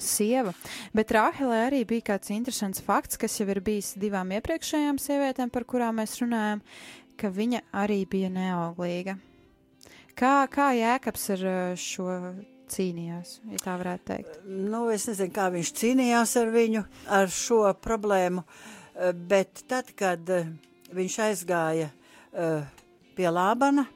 sieva. 0.00 0.54
Bet 0.96 1.12
Rāhelē 1.14 1.64
arī 1.68 1.84
bija 1.88 2.12
kāds 2.14 2.32
interesants 2.34 2.82
fakts, 2.84 3.20
kas 3.20 3.38
jau 3.40 3.48
ir 3.52 3.60
bijis 3.64 3.94
divām 4.00 4.32
iepriekšējām 4.38 4.98
sievietēm, 5.02 5.52
par 5.54 5.66
kurām 5.68 6.00
mēs 6.00 6.18
runājam, 6.22 6.64
ka 7.20 7.30
viņa 7.30 7.62
arī 7.84 8.02
bija 8.10 8.32
neauglīga. 8.32 9.18
Kā, 10.14 10.34
kā 10.50 10.72
Jēkabs 10.78 11.30
ar 11.34 11.46
uh, 11.50 11.78
šo 11.78 12.10
cīnījās, 12.70 13.38
ja 13.52 13.60
tā 13.62 13.74
varētu 13.80 14.06
teikt? 14.08 14.38
Nu, 14.46 14.86
es 14.92 15.06
nezinu, 15.08 15.32
kā 15.34 15.48
viņš 15.54 15.72
cīnījās 15.78 16.36
ar 16.40 16.52
viņu, 16.54 16.84
ar 17.18 17.32
šo 17.32 17.60
problēmu, 17.84 18.44
eh, 18.44 19.12
bet 19.12 19.64
tad, 19.70 19.92
kad 19.98 20.30
eh, 20.30 20.48
viņš 20.94 21.18
aizgāja 21.28 21.90
eh, 21.90 22.64
pie 23.16 23.28
Lābana, 23.30 23.86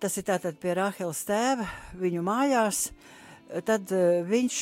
tas 0.00 0.16
ir 0.20 0.26
tātad 0.28 0.58
pie 0.60 0.76
Rāheles 0.76 1.24
tēva, 1.28 1.66
viņu 2.00 2.24
mājās, 2.24 2.88
tad 3.64 3.90
viņš 4.28 4.58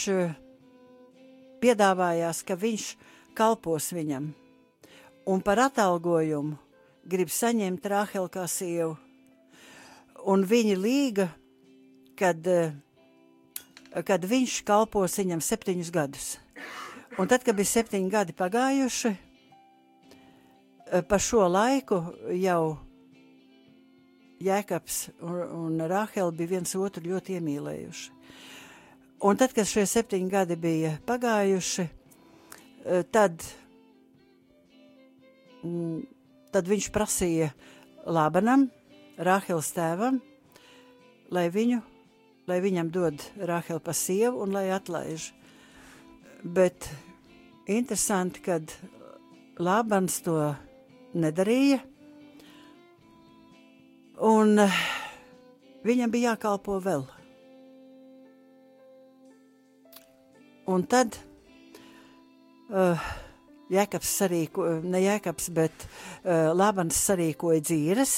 piedāvājās, 1.63 2.43
ka 2.47 2.57
viņš 2.59 2.87
kalpos 3.39 3.93
viņam, 3.95 4.33
un 5.27 5.43
par 5.45 5.63
atalgojumu 5.69 6.59
grib 7.09 7.31
saņemt 7.33 7.87
Rāhelu 7.87 8.31
kā 8.33 8.47
sievu. 8.51 8.97
Un 10.29 10.45
viņa 10.47 10.77
līga, 10.79 11.29
kad, 12.19 12.47
eh, 12.47 12.73
kad 14.07 14.23
viņš 14.25 14.63
kalpos 14.65 15.19
viņam 15.19 15.43
septiņus 15.43 15.91
gadus. 15.91 16.39
Un 17.19 17.29
tad, 17.29 17.45
kad 17.45 17.57
bija 17.57 17.67
septiņi 17.67 18.11
gadi 18.11 18.33
pagājuši, 18.33 19.17
eh, 20.87 21.03
pa 21.03 21.19
šo 21.19 21.49
laiku 21.49 22.15
jau 22.31 22.79
Jēkabs 24.43 25.11
un, 25.23 25.35
un 25.39 25.79
Rāhela 25.79 26.33
bija 26.35 26.49
viens 26.49 26.75
otru 26.75 27.03
ļoti 27.03 27.39
iemīlējuši. 27.39 28.11
Un 29.23 29.39
tad, 29.39 29.53
kad 29.55 29.69
šie 29.71 29.85
septiņi 29.87 30.27
gadi 30.27 30.57
bija 30.59 30.97
pagājuši, 31.07 31.85
eh, 31.87 33.05
tad, 33.15 33.45
mm, 35.63 36.01
tad 36.51 36.67
viņš 36.67 36.89
prasīja 36.91 37.53
Lābanam, 38.03 38.67
Rāheles 39.23 39.71
tēvam, 39.77 40.19
lai 41.31 41.47
viņu, 41.55 41.79
lai 42.51 42.59
viņam 42.61 42.91
dod 42.91 43.23
Rāhelu 43.39 43.79
pa 43.79 43.95
sievu 43.95 44.43
un 44.43 44.59
lai 44.59 44.67
atlaiž. 44.75 45.31
Bet 46.43 46.91
interesanti, 47.69 48.43
kad 48.43 48.75
Lābans 49.57 50.19
to 50.27 50.57
nedarīja, 51.15 51.79
un 54.19 54.59
eh, 54.59 54.85
viņam 55.87 56.11
bija 56.11 56.33
jākalpo 56.35 56.83
vēl. 56.83 57.22
Un 60.71 60.85
tad 60.87 61.17
uh, 62.71 63.07
Jēkabs 63.73 64.11
sarīko, 64.21 64.67
ne 64.85 65.01
Jēkabs, 65.03 65.49
bet 65.55 65.87
uh, 65.87 66.53
Lābans 66.55 66.99
sarīkoja 67.09 67.65
dzīves, 67.67 68.15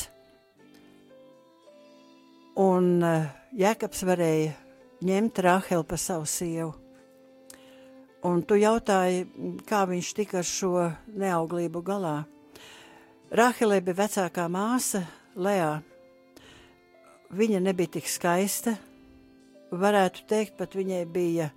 un 2.61 2.91
uh, 3.01 3.31
Jēkabs 3.57 4.05
varēja 4.05 4.53
ņemt 5.05 5.41
Rāhelu 5.47 5.87
par 5.89 6.01
savu 6.03 6.29
sievu. 6.29 6.75
Un 8.25 8.41
tu 8.49 8.57
jautāji, 8.57 9.27
kā 9.69 9.83
viņš 9.89 10.11
tika 10.17 10.41
ar 10.41 10.47
šo 10.49 10.73
neauglību 11.13 11.83
galā. 11.85 12.23
Rāhelē 13.35 13.83
bija 13.85 13.99
vecākā 14.05 14.47
māsa, 14.49 15.03
Lea. 15.37 15.83
Viņa 17.35 17.61
nebija 17.61 17.97
tik 17.97 18.09
skaista. 18.09 18.77
Varētu 19.75 20.25
teikt, 20.31 20.55
pat 20.57 20.77
viņai 20.79 21.03
bija 21.11 21.51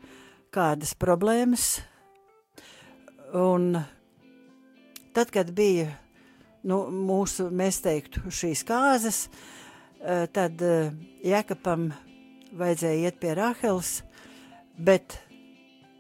kādas 0.58 0.96
problēmas. 0.98 1.78
Un 3.38 3.76
tad, 5.14 5.32
kad 5.34 5.52
bija 5.54 5.92
nu, 6.68 6.82
mūsu, 6.92 7.50
mēs 7.54 7.82
teiktu, 7.86 8.24
šīs 8.34 8.64
kāzas, 8.68 9.28
eh, 10.02 10.26
tad 10.34 10.62
eh, 10.64 10.92
Jēkabam 11.28 11.92
vajadzēja 12.58 13.10
iet 13.10 13.20
pie 13.22 13.36
Rāheles, 13.38 14.02
bet 14.78 15.20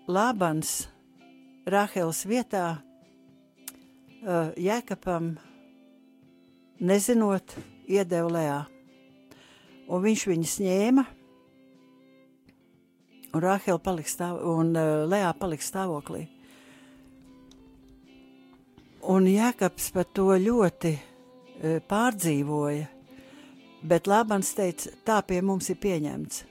Lābans 0.07 0.87
Rāheles 1.67 2.23
vietā 2.29 2.65
eh, 4.23 4.55
Jēkabam 4.69 5.35
nezinot, 6.79 7.57
iedeva 7.87 8.33
Lējā. 8.37 8.59
Un 9.87 10.03
viņš 10.03 10.25
viņas 10.27 10.57
ņēma, 10.65 11.03
un 13.37 13.43
Rāhela 13.43 13.79
palika 13.81 14.09
stāv, 14.09 14.39
un 14.41 14.73
uh, 14.73 15.05
Lējā 15.09 15.31
palika 15.37 15.65
stāvoklī. 15.65 16.23
Un 19.13 19.27
Jēkabs 19.29 19.91
par 19.95 20.07
to 20.17 20.31
ļoti 20.41 20.93
uh, 20.97 21.77
pārdzīvoja, 21.87 22.87
bet 23.87 24.09
Lābans 24.09 24.49
teica, 24.57 24.91
tā 25.05 25.19
pie 25.27 25.43
mums 25.45 25.69
ir 25.69 25.77
pieņemts, 25.83 26.41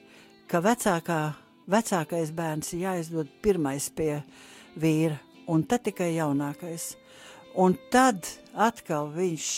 ka 0.46 0.62
vecākā, 0.62 1.20
vecākais 1.66 2.30
bērns 2.36 2.72
ir 2.76 2.86
jāizdod 2.86 3.34
pirmais 3.42 3.90
pie 3.90 4.22
vīra, 4.78 5.18
un 5.50 5.66
tad 5.66 5.88
tikai 5.88 6.14
jaunākais. 6.14 6.94
Un 7.58 7.74
tad 7.90 8.28
atkal 8.54 9.10
viņš, 9.10 9.50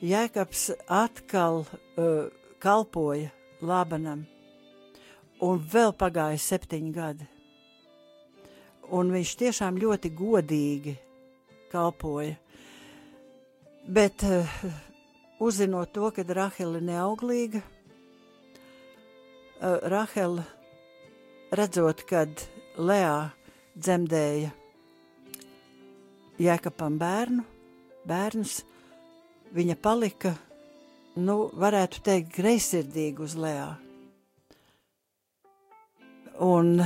Jēkabs 0.00 0.70
atkal 0.88 1.66
uh, 1.66 2.30
kalpoja 2.62 3.28
Labanam, 3.60 4.24
un 5.44 5.60
vēl 5.72 5.92
pagāja 5.96 6.38
septiņi 6.40 6.92
gadi. 6.94 7.26
Un 8.90 9.12
viņš 9.14 9.34
tiešām 9.40 9.78
ļoti 9.80 10.10
godīgi 10.18 10.96
kalpoja. 11.70 12.36
Bet 13.86 14.22
uh, 14.26 14.46
uzzinot 15.40 15.92
to, 15.94 16.10
ka 16.14 16.22
Rahela 16.26 16.78
ir 16.80 16.86
neauglīga, 16.90 17.62
uh, 19.60 19.78
Rahela 19.90 20.44
redzot, 21.54 22.04
kad 22.06 22.30
Lea 22.78 23.30
dzemdēja 23.78 24.50
Jēkabam 26.40 26.96
bērnu, 27.00 27.42
bērnus, 28.08 28.62
viņa 29.52 29.76
palika, 29.82 30.32
nu, 31.20 31.50
varētu 31.52 32.00
teikt, 32.06 32.32
greizsirdīgi 32.38 33.26
uz 33.26 33.36
Lea. 33.36 33.89
Un 36.40 36.78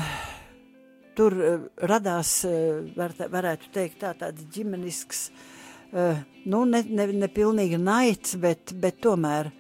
tur 1.15 1.35
uh, 1.39 1.67
radās, 1.87 2.41
uh, 2.49 2.83
var, 2.97 3.13
varētu 3.31 3.71
teikt, 3.75 4.01
tā, 4.03 4.11
tāds 4.19 4.47
ģimenisks, 4.51 5.29
uh, 5.95 6.19
nu, 6.51 6.65
ne, 6.67 6.81
ne, 6.91 7.07
ne 7.15 7.29
pilnīgi 7.31 7.79
naids, 7.79 8.35
bet, 8.43 8.75
bet 8.83 8.99
tomēr, 9.05 9.53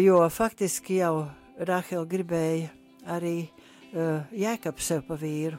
jo 0.00 0.22
faktiski 0.32 1.02
jau 1.02 1.28
Rahela 1.60 2.06
gribēja 2.08 2.70
arī 3.12 3.50
Jēkabu 3.90 4.80
sev 4.80 5.02
pa 5.08 5.16
vīru. 5.18 5.58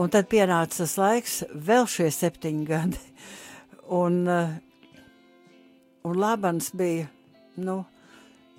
Un 0.00 0.08
tad 0.10 0.26
pienāca 0.32 0.80
tas 0.80 0.96
laiks, 0.98 1.34
vēl 1.52 1.84
šie 1.86 2.08
septiņi 2.10 2.64
gadi. 2.66 3.02
Un, 3.92 4.24
un 6.08 6.18
Labans 6.24 6.72
bija, 6.80 7.10
nu, 7.60 7.82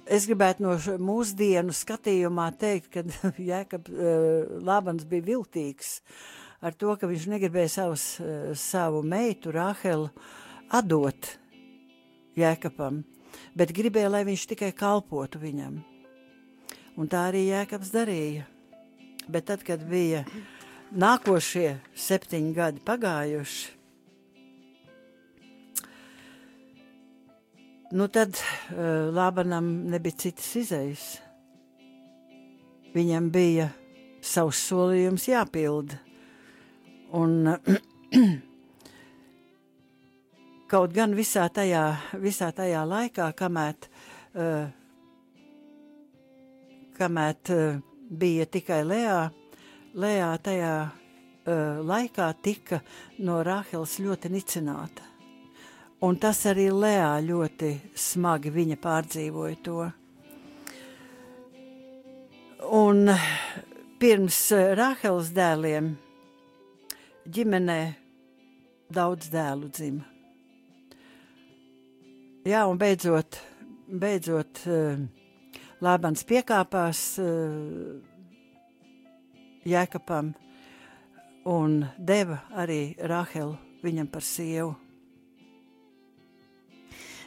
es 0.05 0.27
gribētu 0.27 0.65
no 0.65 0.75
mūsdienu 1.01 1.73
skatījumā 1.75 2.49
teikt, 2.59 2.89
ka 2.93 3.03
Jēkab, 3.51 3.89
uh, 3.89 4.59
Labans 4.63 5.07
bija 5.09 5.27
viltīgs 5.31 5.99
ar 6.63 6.75
to, 6.79 6.95
ka 6.99 7.09
viņš 7.09 7.27
negribēja 7.33 7.73
savus, 7.77 8.07
uh, 8.19 8.51
savu 8.57 9.03
meitu 9.05 9.53
Rāhelu 9.53 10.09
atdot 10.73 11.33
Jēkabam, 12.39 13.03
bet 13.53 13.75
gribēja, 13.75 14.11
lai 14.13 14.23
viņš 14.27 14.47
tikai 14.53 14.71
kalpotu 14.75 15.41
viņam. 15.41 15.77
Un 16.97 17.09
tā 17.09 17.27
arī 17.31 17.47
Jēkabs 17.47 17.93
darīja. 17.93 18.47
Bet 19.31 19.47
tad, 19.47 19.61
kad 19.63 19.81
bija 19.87 20.25
nākošie 20.91 21.77
septiņi 21.95 22.51
gadi 22.57 22.83
pagājuši, 22.85 23.82
nu 27.93 28.07
tad 28.09 28.33
uh, 28.33 28.77
Lābanam 29.13 29.67
nebija 29.93 30.17
citas 30.25 30.49
izējas. 30.57 31.05
Viņam 32.93 33.29
bija 33.33 33.67
savs 34.23 34.63
solījums 34.69 35.27
jāpilda. 35.29 35.99
Un 37.13 37.45
kaut 40.73 40.95
gan 40.95 41.13
visā 41.13 41.45
tajā, 41.53 41.83
visā 42.17 42.49
tajā 42.55 42.81
laikā, 42.89 43.29
kamēr, 43.37 43.87
uh, 44.33 44.65
kamēr 46.97 47.53
uh, 47.53 47.79
bija 48.09 48.49
tikai 48.49 48.81
Lējā, 48.89 49.21
Lējā 49.93 50.33
tajā 50.49 50.75
uh, 50.89 51.81
laikā 51.85 52.33
tika 52.41 52.81
no 53.21 53.41
Rāheles 53.45 53.99
ļoti 54.01 54.33
nicināta. 54.33 55.12
Un 56.03 56.17
tas 56.19 56.41
arī 56.51 56.67
Lējā 56.67 57.11
ļoti 57.23 57.69
smagi 57.95 58.51
viņa 58.51 58.75
pārdzīvoja 58.83 59.59
to. 59.63 59.83
Un 62.75 63.07
pirms 64.03 64.39
eh, 64.51 64.73
Rāheles 64.75 65.31
dēliem 65.35 65.93
ģimenē 67.23 67.79
daudz 68.91 69.31
dēlu 69.31 69.71
dzima. 69.71 70.03
Jā, 72.43 72.65
un 72.67 72.75
beidzot, 72.75 73.39
beidzot 73.87 74.65
uh, 74.67 74.99
Lābans 75.79 76.27
piekāpās 76.27 77.05
uh, 77.23 77.95
Jēkabam 79.63 80.33
un 81.47 81.83
deva 81.95 82.41
arī 82.51 82.97
Rāhelu 82.99 83.55
viņam 83.83 84.11
par 84.11 84.27
sievu. 84.27 84.82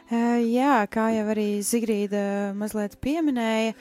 Uh, 0.07 0.39
jā, 0.47 0.85
kā 0.93 1.09
jau 1.17 1.25
arī 1.33 1.49
Zigrīda 1.67 2.53
mazliet 2.55 2.95
pieminēja, 3.03 3.75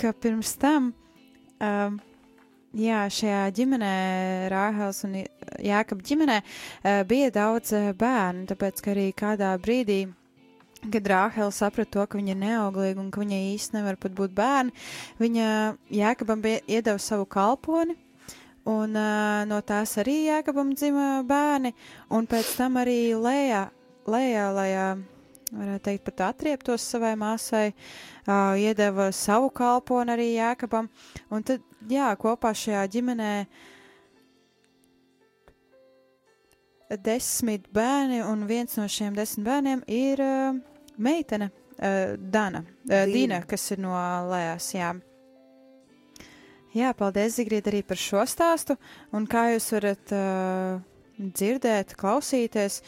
ka 0.00 0.14
pirms 0.16 0.54
tam 0.56 0.94
uh, 1.60 2.00
Jā, 2.72 3.02
šajā 3.12 3.50
ģimenē, 3.52 3.88
Rāhels 4.48 5.02
un 5.04 5.18
Jākapa 5.60 6.00
ģimenē, 6.08 6.38
eh, 6.40 7.02
bija 7.04 7.28
daudz 7.28 7.74
bērnu, 8.00 8.46
tāpēc, 8.48 8.80
ka 8.80 8.90
arī 8.94 9.12
kādā 9.12 9.50
brīdī, 9.60 10.06
kad 10.90 11.04
Rāhela 11.04 11.52
saprata 11.52 11.90
to, 11.90 12.06
ka 12.06 12.16
viņa 12.16 12.32
ir 12.32 12.40
neauglīga 12.40 12.98
un 12.98 13.10
ka 13.10 13.20
viņai 13.20 13.42
īsti 13.52 13.76
nevar 13.76 14.00
pat 14.00 14.16
būt 14.16 14.32
bērni, 14.32 14.72
viņa 15.20 15.76
bija 16.40 16.60
iedeva 16.66 16.96
savu 16.98 17.26
kalponi, 17.26 17.94
un 18.64 18.96
uh, 18.96 19.44
no 19.44 19.60
tās 19.60 19.98
arī 19.98 20.32
Jākapam 20.32 20.72
dzima 20.72 21.22
bērni, 21.28 21.74
un 22.08 22.26
pēc 22.26 22.56
tam 22.56 22.80
arī 22.80 23.12
Lējā, 23.12 23.68
Lējā 24.08 24.48
lai 24.54 24.70
uh, 24.72 25.11
varētu 25.52 25.84
teikt, 25.88 26.04
pat 26.08 26.24
atrieptos 26.30 26.84
savai 26.94 27.12
māsai, 27.20 27.72
uh, 27.72 28.54
iedeva 28.58 29.10
savu 29.16 29.50
kalponi 29.54 30.14
arī 30.14 30.28
Jākapam, 30.34 30.88
un 31.32 31.46
tad, 31.46 31.64
jā, 31.90 32.08
kopā 32.20 32.54
šajā 32.56 32.82
ģimenē 32.96 33.32
desmit 37.02 37.68
bērni, 37.72 38.20
un 38.24 38.44
viens 38.48 38.76
no 38.76 38.88
šiem 38.90 39.16
desmit 39.16 39.46
bērniem 39.48 39.84
ir 39.92 40.24
uh, 40.24 40.60
meitene, 40.96 41.52
uh, 41.78 42.14
Dana, 42.16 42.64
uh. 42.88 43.00
Dīna, 43.08 43.42
kas 43.48 43.70
ir 43.74 43.82
no 43.84 43.94
Lējas, 44.32 44.72
jā. 44.76 44.92
Jā, 46.72 46.94
paldies, 46.96 47.34
Zigrīt, 47.36 47.66
arī 47.68 47.82
par 47.84 47.98
šo 48.00 48.22
stāstu, 48.28 48.78
un 49.12 49.26
kā 49.28 49.50
jūs 49.52 49.66
varat 49.74 50.12
uh, 50.16 50.78
dzirdēt, 51.20 51.92
klausīties, 52.00 52.80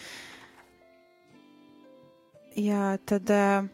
jā, 2.58 2.94
tad 3.06 3.30
uh, 3.32 3.66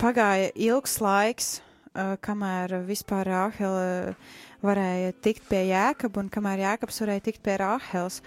pagāja 0.00 0.50
ilgs 0.54 0.98
laiks, 1.02 1.48
uh, 1.94 2.16
kamēr 2.22 2.80
vispār 2.86 3.28
Rāhela 3.30 4.14
varēja 4.66 5.12
tikt 5.22 5.46
pie 5.50 5.62
Jēkaba 5.68 6.22
un 6.22 6.30
kamēr 6.32 6.64
Jēkabs 6.64 7.00
varēja 7.04 7.24
tikt 7.28 7.42
pie 7.46 7.58
Rāheles. 7.60 8.20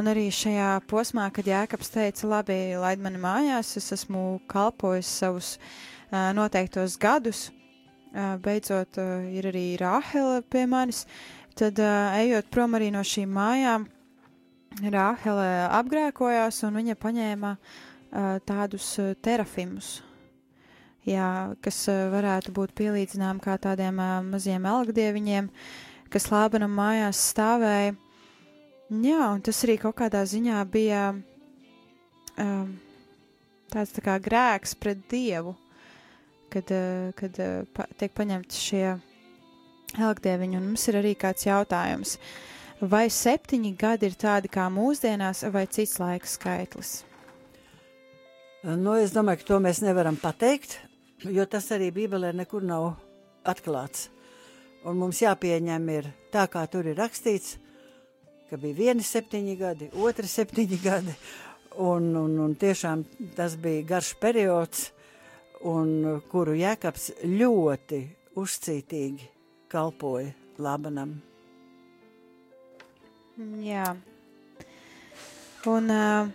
Un 0.00 0.10
arī 0.10 0.26
šajā 0.32 0.80
posmā, 0.90 1.28
kad 1.34 1.46
Jēkabs 1.46 1.92
teica, 1.94 2.26
labi, 2.30 2.58
laid 2.80 3.02
mani 3.04 3.20
mājās, 3.22 3.76
es 3.78 3.92
esmu 3.94 4.40
kalpojis 4.50 5.10
savus 5.22 5.54
uh, 5.58 6.32
noteiktos 6.36 6.98
gadus, 6.98 7.50
beidzot 8.14 8.94
ir 9.34 9.48
arī 9.50 9.64
Rāhele 9.80 10.44
pie 10.46 10.68
manis, 10.70 11.00
tad 11.58 11.80
ejot 11.82 12.46
prom 12.54 12.76
arī 12.78 12.92
no 12.94 13.02
šīm 13.02 13.32
mājām, 13.34 13.88
Rāhele 14.94 15.48
apgrēkojās 15.80 16.60
un 16.66 16.78
viņa 16.78 16.94
paņēma 17.02 17.50
uh, 17.56 17.82
tādus 18.46 18.86
terafimus, 19.24 19.96
jā, 21.06 21.54
kas 21.64 21.80
varētu 22.12 22.54
būt 22.54 22.74
pielīdzinām 22.78 23.40
kā 23.42 23.56
tādiem 23.58 23.98
maziem 24.30 24.66
elgdieviņiem, 24.70 25.50
kas 26.12 26.30
Lābanam 26.30 26.74
mājās 26.78 27.20
stāvēja. 27.32 27.96
Jā, 28.94 29.20
un 29.32 29.42
tas 29.42 29.64
arī 29.66 29.78
kaut 29.82 29.96
kādā 29.98 30.20
ziņā 30.28 30.60
bija 30.70 31.08
um, 32.38 32.74
tāds 33.72 33.94
tā 33.96 34.04
kā 34.04 34.18
grēks 34.22 34.76
pret 34.78 35.00
Dievu, 35.10 35.56
kad, 36.52 36.70
kad 37.18 37.40
pa, 37.74 37.88
tiek 37.98 38.14
paņemti 38.14 38.60
šie 38.60 38.84
elgdieviņi, 39.98 40.58
un 40.58 40.68
mums 40.68 40.86
ir 40.90 41.00
arī 41.00 41.14
kāds 41.18 41.48
jautājums. 41.48 42.18
Vai 42.84 43.06
septiņi 43.10 43.74
gadi 43.80 44.10
ir 44.10 44.16
tādi 44.20 44.50
kā 44.52 44.68
mūsdienās, 44.70 45.44
vai 45.54 45.64
cits 45.70 45.98
laika 46.02 46.28
skaitlis? 46.28 47.00
Nu, 48.64 48.94
es 48.96 49.12
domāju, 49.12 49.42
ka 49.42 49.44
to 49.50 49.56
mēs 49.60 49.82
nevaram 49.84 50.16
pateikt, 50.16 50.78
jo 51.28 51.44
tas 51.44 51.66
arī 51.74 51.90
Bībelē 51.92 52.30
nekur 52.32 52.62
nav 52.64 52.94
atklāts. 53.44 54.06
Un 54.88 54.96
mums 54.96 55.18
jāpieņem 55.20 55.88
ir 55.92 56.06
tā, 56.32 56.46
kā 56.48 56.62
tur 56.72 56.86
ir 56.88 56.96
rakstīts, 56.96 57.58
ka 58.48 58.56
bija 58.62 58.78
vieni 58.78 59.04
septiņi 59.04 59.56
gadi, 59.60 59.88
otri 60.00 60.24
septiņi 60.32 60.78
gadi, 60.80 61.12
un, 61.76 62.06
un, 62.16 62.38
un 62.46 62.54
tiešām 62.56 63.02
tas 63.36 63.58
bija 63.60 63.82
garš 63.90 64.14
periods, 64.22 64.86
un 65.68 66.22
kuru 66.32 66.54
Jēkabs 66.56 67.10
ļoti 67.20 67.98
uzcītīgi 68.40 69.28
kalpoja 69.68 70.32
Labanam. 70.56 71.18
Jā. 73.60 73.90
Un 75.68 75.92
uh, 75.92 76.32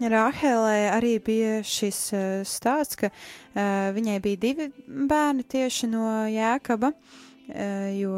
Rāhelē 0.00 0.90
arī 0.92 1.18
bija 1.22 1.60
šis 1.66 1.98
uh, 2.16 2.22
stāsts, 2.48 2.96
ka 2.98 3.10
uh, 3.12 3.90
viņai 3.94 4.18
bija 4.24 4.40
divi 4.40 4.68
bērni 4.86 5.44
tieši 5.44 5.90
no 5.92 6.06
Jēkaba, 6.30 6.92
uh, 6.92 7.90
jo 7.94 8.16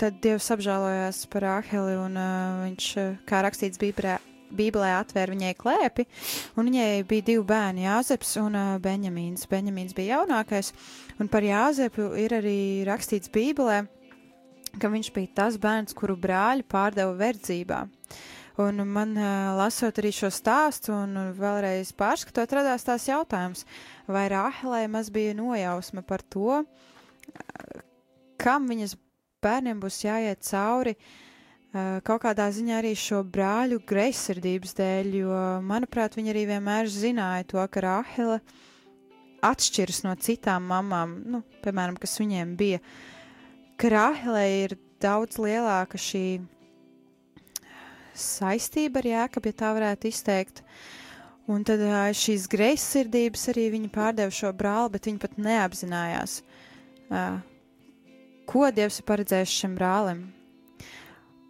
tad 0.00 0.20
Dievs 0.24 0.48
apžēlojās 0.54 1.24
par 1.32 1.44
Rāheli 1.44 1.98
un 2.00 2.16
uh, 2.16 2.62
viņš, 2.64 2.86
uh, 3.00 3.16
kā 3.28 3.42
rakstīts 3.44 3.80
Bībelē, 3.82 4.16
Bībelē 4.54 4.92
atvēra 5.00 5.34
viņai 5.34 5.54
klēpi, 5.58 6.06
un 6.56 6.70
viņai 6.70 6.88
bija 7.10 7.26
divi 7.32 7.44
bērni, 7.48 7.84
Jāzeps 7.88 8.36
un 8.40 8.56
uh, 8.56 8.76
Benjamīns. 8.82 9.48
Benjamīns 9.50 9.96
bija 9.96 10.20
jaunākais, 10.20 10.72
un 11.18 11.28
par 11.32 11.44
Jāzepu 11.44 12.12
ir 12.20 12.36
arī 12.38 12.58
rakstīts 12.88 13.32
Bībelē, 13.34 13.82
ka 14.80 14.90
viņš 14.90 15.10
bija 15.14 15.34
tas 15.42 15.58
bērns, 15.60 15.96
kuru 15.96 16.16
brāļi 16.20 16.64
pārdeva 16.70 17.14
verdzībā. 17.18 17.84
Un 18.62 18.84
man 18.86 19.16
lasot 19.58 19.96
arī 19.98 20.12
šo 20.14 20.30
stāstu 20.30 20.92
un 20.94 21.16
vēlreiz 21.34 21.90
pārskatot, 21.98 22.52
radās 22.54 22.86
tās 22.86 23.08
jautājums, 23.08 23.64
vai 24.06 24.28
Rāhelē 24.30 24.84
maz 24.86 25.10
bija 25.10 25.34
nojausma 25.34 26.04
par 26.06 26.22
to, 26.22 26.62
kam 28.38 28.68
viņas 28.70 28.94
bērniem 29.42 29.82
būs 29.82 30.04
jāiet 30.06 30.46
cauri 30.46 30.94
kaut 32.06 32.22
kādā 32.22 32.46
ziņā 32.54 32.76
arī 32.78 32.92
šo 32.94 33.24
brāļu 33.26 33.80
greizsirdības 33.88 34.76
dēļ, 34.78 35.08
jo, 35.18 35.38
manuprāt, 35.66 36.14
viņi 36.14 36.30
arī 36.30 36.44
vienmēr 36.52 36.90
zināja 36.90 37.48
to, 37.50 37.64
ka 37.66 37.82
Rāhela 37.82 38.38
atšķiras 39.44 40.04
no 40.06 40.14
citām 40.22 40.68
mamām, 40.70 41.16
nu, 41.26 41.42
piemēram, 41.64 41.98
kas 42.00 42.14
viņiem 42.20 42.54
bija. 42.60 42.78
Ka 43.80 43.90
Rāhelē 43.90 44.44
ir 44.62 44.76
daudz 45.02 45.40
lielāka 45.42 45.98
šī 45.98 46.24
saistība 48.18 49.00
ar 49.02 49.08
Jēkabu, 49.10 49.50
ja 49.50 49.58
tā 49.62 49.72
varētu 49.76 50.10
izteikt. 50.10 50.62
Un 51.50 51.64
tad 51.66 51.82
šīs 52.16 52.46
greizsirdības 52.48 53.48
arī 53.52 53.66
viņa 53.74 53.90
pārdeva 53.92 54.32
šo 54.32 54.52
brāli, 54.56 54.94
bet 54.94 55.08
viņa 55.10 55.20
pat 55.20 55.34
neapzinājās, 55.44 56.38
ko 58.48 58.70
Dievs 58.72 59.00
ir 59.02 59.08
paredzējis 59.10 59.58
šim 59.60 59.74
brālim. 59.76 60.22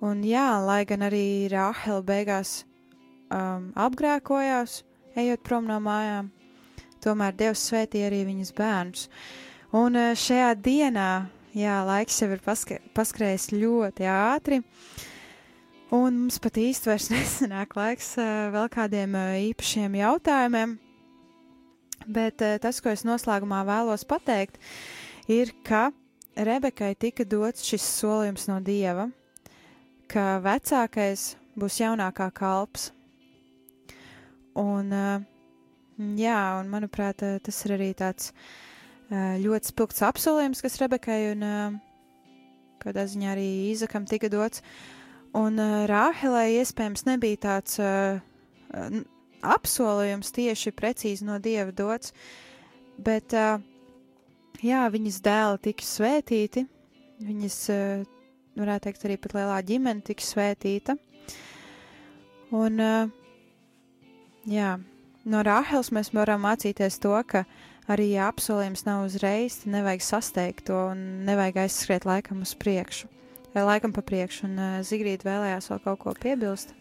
Un 0.04 0.24
jā, 0.26 0.48
lai 0.66 0.82
gan 0.84 1.06
arī 1.06 1.46
Rāhela 1.52 2.02
beigās 2.04 2.64
um, 3.30 3.70
apgrēkojās, 3.78 4.82
ejot 5.16 5.46
prom 5.46 5.70
no 5.70 5.78
mājām, 5.80 6.28
tomēr 7.04 7.38
Dievs 7.38 7.62
svētīja 7.70 8.10
arī 8.10 8.24
viņas 8.28 8.52
bērnus. 8.58 9.06
Un 9.74 9.96
šajā 10.18 10.50
dienā, 10.62 11.08
jā, 11.56 11.78
laiks 11.86 12.20
jau 12.22 12.28
ir 12.34 12.42
paska 12.44 12.82
paskrējis 12.94 13.52
ļoti 13.54 14.10
ātri. 14.10 14.60
Un 15.93 16.16
mums 16.16 16.39
pat 16.41 16.57
īsti 16.57 16.89
vairs 16.89 17.11
nesanāk 17.12 17.74
laiks 17.76 18.14
uh, 18.16 18.49
vēl 18.55 18.70
kādiem 18.72 19.16
uh, 19.18 19.35
īpašiem 19.51 19.99
jautājumiem. 20.01 20.78
Bet 22.07 22.41
uh, 22.45 22.57
tas, 22.62 22.80
ko 22.80 22.93
es 22.93 23.05
noslēgumā 23.05 23.61
vēlos 23.68 24.07
pateikt, 24.09 24.57
ir, 25.28 25.53
ka 25.66 25.91
Rebekai 26.35 26.95
tika 26.99 27.22
dots 27.28 27.62
šis 27.62 27.85
solījums 28.01 28.49
no 28.51 28.57
Dieva, 28.64 29.07
ka 30.11 30.41
vecākais 30.43 31.35
būs 31.55 31.78
jaunākā 31.78 32.26
kalps. 32.35 32.89
Un, 34.59 34.91
uh, 34.91 35.22
jā, 36.18 36.41
un 36.59 36.72
manuprāt, 36.72 37.22
uh, 37.22 37.39
tas 37.45 37.61
ir 37.68 37.76
arī 37.76 37.93
tāds 37.99 38.32
uh, 38.32 39.37
ļoti 39.39 39.70
spilgts 39.70 40.03
apsolījums, 40.09 40.64
kas 40.64 40.80
Rebekai 40.82 41.20
un 41.37 41.47
uh, 41.47 41.78
kādā 42.82 43.07
ziņā 43.11 43.32
arī 43.37 43.49
Īzakam 43.70 44.09
tika 44.11 44.32
dots. 44.32 44.64
Un 45.35 45.59
uh, 45.59 45.82
Rāhelai 45.91 46.61
iespējams 46.61 47.09
nebija 47.09 47.41
tāds 47.43 47.80
uh, 47.82 48.20
apsolījums 49.43 50.30
tieši 50.35 50.70
precīzi 50.78 51.26
no 51.26 51.41
Dieva 51.43 51.74
dots, 51.74 52.12
bet 53.03 53.35
uh, 53.35 53.59
jā, 54.62 54.85
viņas 54.95 55.18
dēli 55.24 55.61
tika 55.66 55.87
svētīti, 55.89 56.62
viņas, 57.26 57.57
uh, 57.74 58.05
varētu 58.61 58.87
teikt, 58.87 59.07
arī 59.09 59.18
pat 59.24 59.35
lielā 59.35 59.59
ģimene 59.66 60.07
tika 60.07 60.22
svētīta. 60.22 60.95
Un, 62.55 62.78
uh, 62.78 63.11
jā, 64.47 64.76
no 65.26 65.43
Rāheles 65.43 65.91
mēs 65.91 66.12
varam 66.14 66.47
mācīties 66.47 67.01
to, 67.03 67.16
ka 67.26 67.43
arī 67.91 68.12
ja 68.12 68.30
apsolījums 68.30 68.87
nav 68.87 69.09
uzreiz, 69.09 69.64
nevajag 69.66 70.07
sasteigt 70.12 70.68
to 70.70 70.78
un 70.93 71.24
nevajag 71.26 71.64
aizskriet 71.66 72.07
laikam 72.07 72.47
uz 72.47 72.55
priekšu 72.55 73.11
laikam 73.62 73.94
pa 73.94 74.02
priekšu, 74.02 74.48
un 74.48 74.59
uh, 74.59 74.80
Zigrīda 74.82 75.28
vēlējās 75.28 75.70
vēl 75.70 75.84
kaut 75.84 76.00
ko 76.02 76.16
piebilst. 76.18 76.74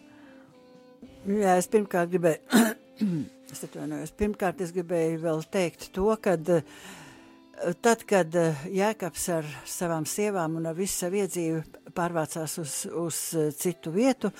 Jā, 1.24 1.54
es 1.60 1.70
pirmkārt 1.70 2.10
gribēju, 2.10 2.64
es 3.54 3.64
atvainojos, 3.68 4.12
pirmkārt 4.18 4.60
es 4.64 4.74
gribēju 4.74 5.22
vēl 5.22 5.46
teikt 5.54 5.92
to, 5.94 6.10
kad 6.20 6.50
uh, 6.50 6.66
tad, 7.84 8.02
kad 8.10 8.34
uh, 8.40 8.66
Jēkabs 8.66 9.28
ar 9.36 9.48
savām 9.68 10.08
sievām 10.08 10.58
un 10.58 10.66
ar 10.66 10.76
visu 10.76 11.04
savu 11.04 11.22
iedzīvi 11.22 11.62
pārvācās 11.94 12.58
uz, 12.58 12.72
uz 12.90 13.18
eh, 13.38 13.50
citu 13.54 13.92
vietu, 13.94 14.30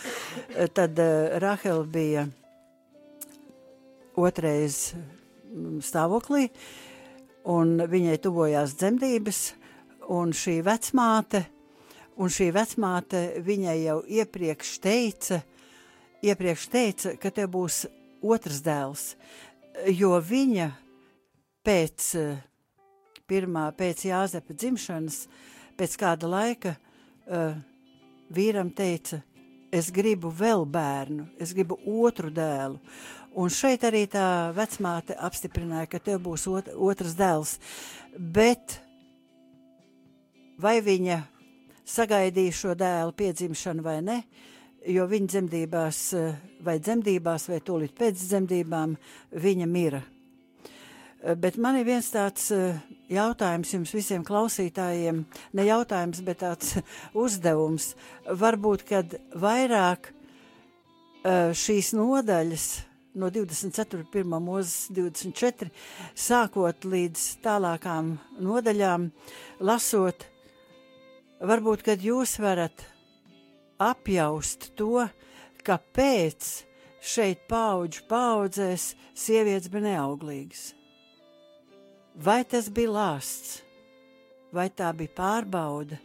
eh, 0.50 0.66
tad 0.74 0.98
Rahela 1.42 1.84
bija 1.86 2.26
otrais 4.18 4.94
mm, 4.94 5.78
stāvoklī, 5.84 6.48
un 7.50 7.76
viņai 7.90 8.18
tuvojās 8.22 8.76
dzemdības, 8.80 9.40
un 10.14 10.34
šī 10.36 10.58
vecmāte, 10.66 11.44
un 12.20 12.30
šī 12.30 12.50
vecmāte 12.54 13.24
viņai 13.44 13.76
jau 13.82 13.98
iepriekš 14.06 14.78
teica, 14.84 15.40
iepriekš 16.24 16.68
teica, 16.72 17.14
ka 17.20 17.32
te 17.34 17.46
būs 17.50 17.84
otrs 18.24 18.62
dēls, 18.64 19.04
jo 19.90 20.14
viņa 20.20 20.70
pēc 21.64 22.10
pirmā, 23.28 23.68
pēc 23.76 24.06
Jāzepa 24.08 24.56
dzimšanas, 24.56 25.24
pēc 25.78 25.96
kāda 26.00 26.30
laika 26.30 26.74
uh, 26.76 27.56
vīram 28.32 28.70
teica, 28.74 29.20
es 29.74 29.90
gribu 29.90 30.30
vēl 30.30 30.64
bērnu, 30.70 31.28
es 31.40 31.54
gribu 31.56 31.78
otru 32.04 32.30
dēlu. 32.30 32.78
Un 33.34 33.50
šeit 33.50 33.82
arī 33.82 34.04
tā 34.06 34.52
vecmāte 34.54 35.16
apstiprināja, 35.18 35.88
ka 35.90 35.98
tev 35.98 36.20
būs 36.22 36.46
ot 36.46 36.68
otrs 36.70 37.16
dēls. 37.18 37.56
Bet 38.14 38.76
vai 40.62 40.78
viņa 40.84 41.18
sagaidīja 41.84 42.56
šo 42.56 42.74
dēlu 42.78 43.12
piedzimšanu 43.16 43.84
vai 43.84 43.98
ne, 44.04 44.18
jo 44.88 45.06
viņa 45.08 45.30
dzemdībās 45.34 46.00
eh, 46.18 46.40
vai 46.64 46.78
dzemdībās 46.80 47.48
vai 47.50 47.60
tūlīt 47.64 47.94
pēc 47.98 48.26
dzemdībām 48.30 48.96
viņa 49.44 49.68
mira. 49.68 50.02
Eh, 50.04 51.34
Bet 51.40 51.56
man 51.60 51.78
ir 51.80 51.86
viens 51.88 52.10
tāds 52.12 52.50
eh, 52.54 52.80
jautājums 53.12 53.74
jums 53.76 53.94
visiem 53.94 54.24
klausītājiem, 54.24 55.24
ne 55.52 55.68
jautājums, 55.68 56.24
bet 56.24 56.42
tāds 56.44 56.76
uzdevums. 57.24 57.94
Varbūt, 58.28 58.88
kad 58.88 59.18
vairāk 59.34 60.12
šīs 61.24 61.94
nodaļas 61.96 62.64
no 63.16 63.30
24. 63.32 64.04
mūzes 64.28 64.90
24, 64.92 65.70
sākot 66.12 66.84
līdz 66.84 67.22
tālākām 67.40 68.10
nodaļām, 68.44 69.06
lasot, 69.64 70.26
varbūt, 71.40 71.82
kad 71.86 72.02
jūs 72.04 72.36
varat 72.42 72.84
apjaust 73.82 74.70
to, 74.78 75.06
kāpēc 75.64 76.50
šeit 77.04 77.44
paudžu 77.50 78.04
paudzēs 78.08 78.92
sievietes 79.16 79.70
bija 79.72 79.90
neauglīgas. 79.90 80.72
Vai 82.14 82.44
tas 82.46 82.68
bija 82.70 82.92
lāsts, 82.94 83.58
vai 84.54 84.68
tā 84.70 84.92
bija 84.94 85.16
pārbauda? 85.16 85.98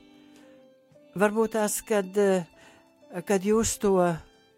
Varbūt 1.19 1.55
tās, 1.57 1.80
kad, 1.86 2.15
kad 3.25 3.45
jūs 3.45 3.75
to 3.82 3.95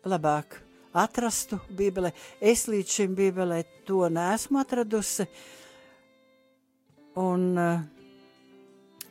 labāk 0.08 0.62
atrastu 0.94 1.60
Bībelē, 1.76 2.12
es 2.40 2.68
līdz 2.72 2.96
šim 2.98 3.16
Bībelē 3.16 3.62
to 3.88 4.06
neesmu 4.12 4.62
atradusi. 4.62 5.28
Un 7.20 7.48
uh, 7.60 7.82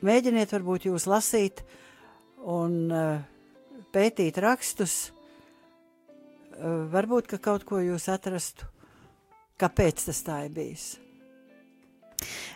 mēģiniet, 0.07 0.53
varbūt 0.55 0.89
jūs 0.89 1.07
lasīt 1.11 1.63
un 2.49 2.77
uh, 2.93 3.21
pētīt 3.93 4.41
rakstus. 4.43 5.11
Uh, 6.61 6.87
varbūt, 6.93 7.31
ka 7.31 7.41
kaut 7.43 7.65
ko 7.69 7.81
jūs 7.83 8.09
atrastu, 8.13 8.69
kāpēc 9.61 10.09
tas 10.09 10.25
tā 10.27 10.43
ir 10.47 10.57
bijis. 10.57 10.91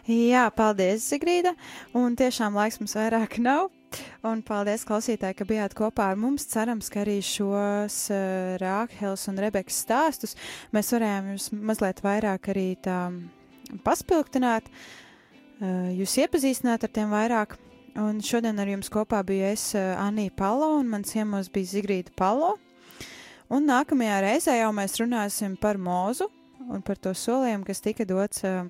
Jā, 0.05 0.51
paldies, 0.53 1.07
Zigrīda. 1.09 1.55
Un 1.97 2.17
tiešām 2.19 2.57
laiks 2.59 2.77
mums 2.83 2.97
vairāk 2.99 3.39
nav. 3.41 3.71
Un 4.27 4.43
paldies, 4.45 4.83
klausītāji, 4.85 5.37
ka 5.39 5.47
bijāt 5.49 5.77
kopā 5.79 6.11
ar 6.13 6.19
mums. 6.21 6.45
Cerams, 6.51 6.91
ka 6.93 7.05
arī 7.05 7.21
šos 7.25 8.01
uh, 8.13 8.59
Rākhels 8.61 9.25
un 9.31 9.41
Rebekas 9.41 9.79
stāstus 9.87 10.37
mēs 10.75 10.93
varējām 10.93 11.33
jūs 11.33 11.49
mazliet 11.57 12.05
vairāk 12.05 12.51
arī 12.53 12.67
tā 12.85 12.99
paspilgtināt, 13.87 14.69
uh, 14.69 15.04
jūs 15.99 16.19
iepazīstināt 16.25 16.87
ar 16.87 16.93
tiem 16.95 17.13
vairāk. 17.15 17.57
Un 18.01 18.19
šodien 18.25 18.59
ar 18.59 18.67
jums 18.67 18.91
kopā 18.91 19.21
biju 19.27 19.47
es, 19.53 19.69
uh, 19.79 19.95
Anija 20.03 20.33
Palo, 20.35 20.73
un 20.81 20.89
mans 20.91 21.13
ciemos 21.15 21.51
bija 21.55 21.71
Zigrīda 21.77 22.15
Palo. 22.19 22.57
Un 23.55 23.69
nākamajā 23.69 24.17
reizē 24.25 24.57
jau 24.59 24.73
mēs 24.75 24.99
runāsim 24.99 25.55
par 25.61 25.79
mūzu 25.79 26.27
un 26.73 26.83
par 26.83 26.99
to 26.99 27.13
solījumu, 27.15 27.67
kas 27.69 27.85
tika 27.85 28.07
dots 28.09 28.43
uh, 28.49 28.65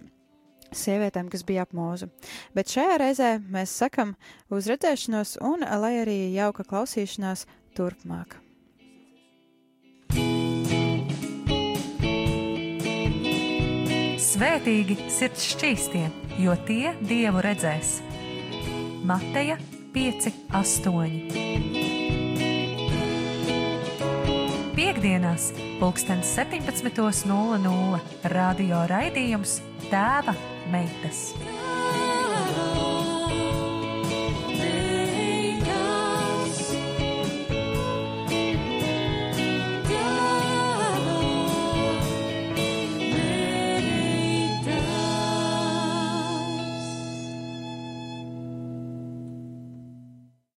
sievietēm, 0.74 1.30
kas 1.32 1.44
bija 1.46 1.64
ap 1.64 1.74
mūzu. 1.76 2.10
Bet 2.56 2.72
šajā 2.74 2.98
reizē 3.00 3.30
mēs 3.54 3.74
sakam 3.80 4.14
uz 4.52 4.68
redzēšanos 4.70 5.38
un 5.44 5.64
lai 5.64 5.94
arī 6.02 6.18
jauka 6.34 6.66
klausīšanās 6.68 7.46
turpmāk. 7.78 8.40
Svētīgi 14.34 14.96
sirds 15.14 15.44
šķīstie, 15.52 16.08
jo 16.38 16.54
tie 16.66 16.94
dievu 17.04 17.42
redzēs. 17.44 18.00
Mateja 19.04 19.58
5, 19.94 20.30
8. 20.50 21.44
Piektdienās, 24.74 25.52
pulksten 25.78 26.24
17.00 26.26 28.00
radio 28.34 28.82
raidījums 28.90 29.60
Tēva 29.90 30.34
meitas. 30.72 31.30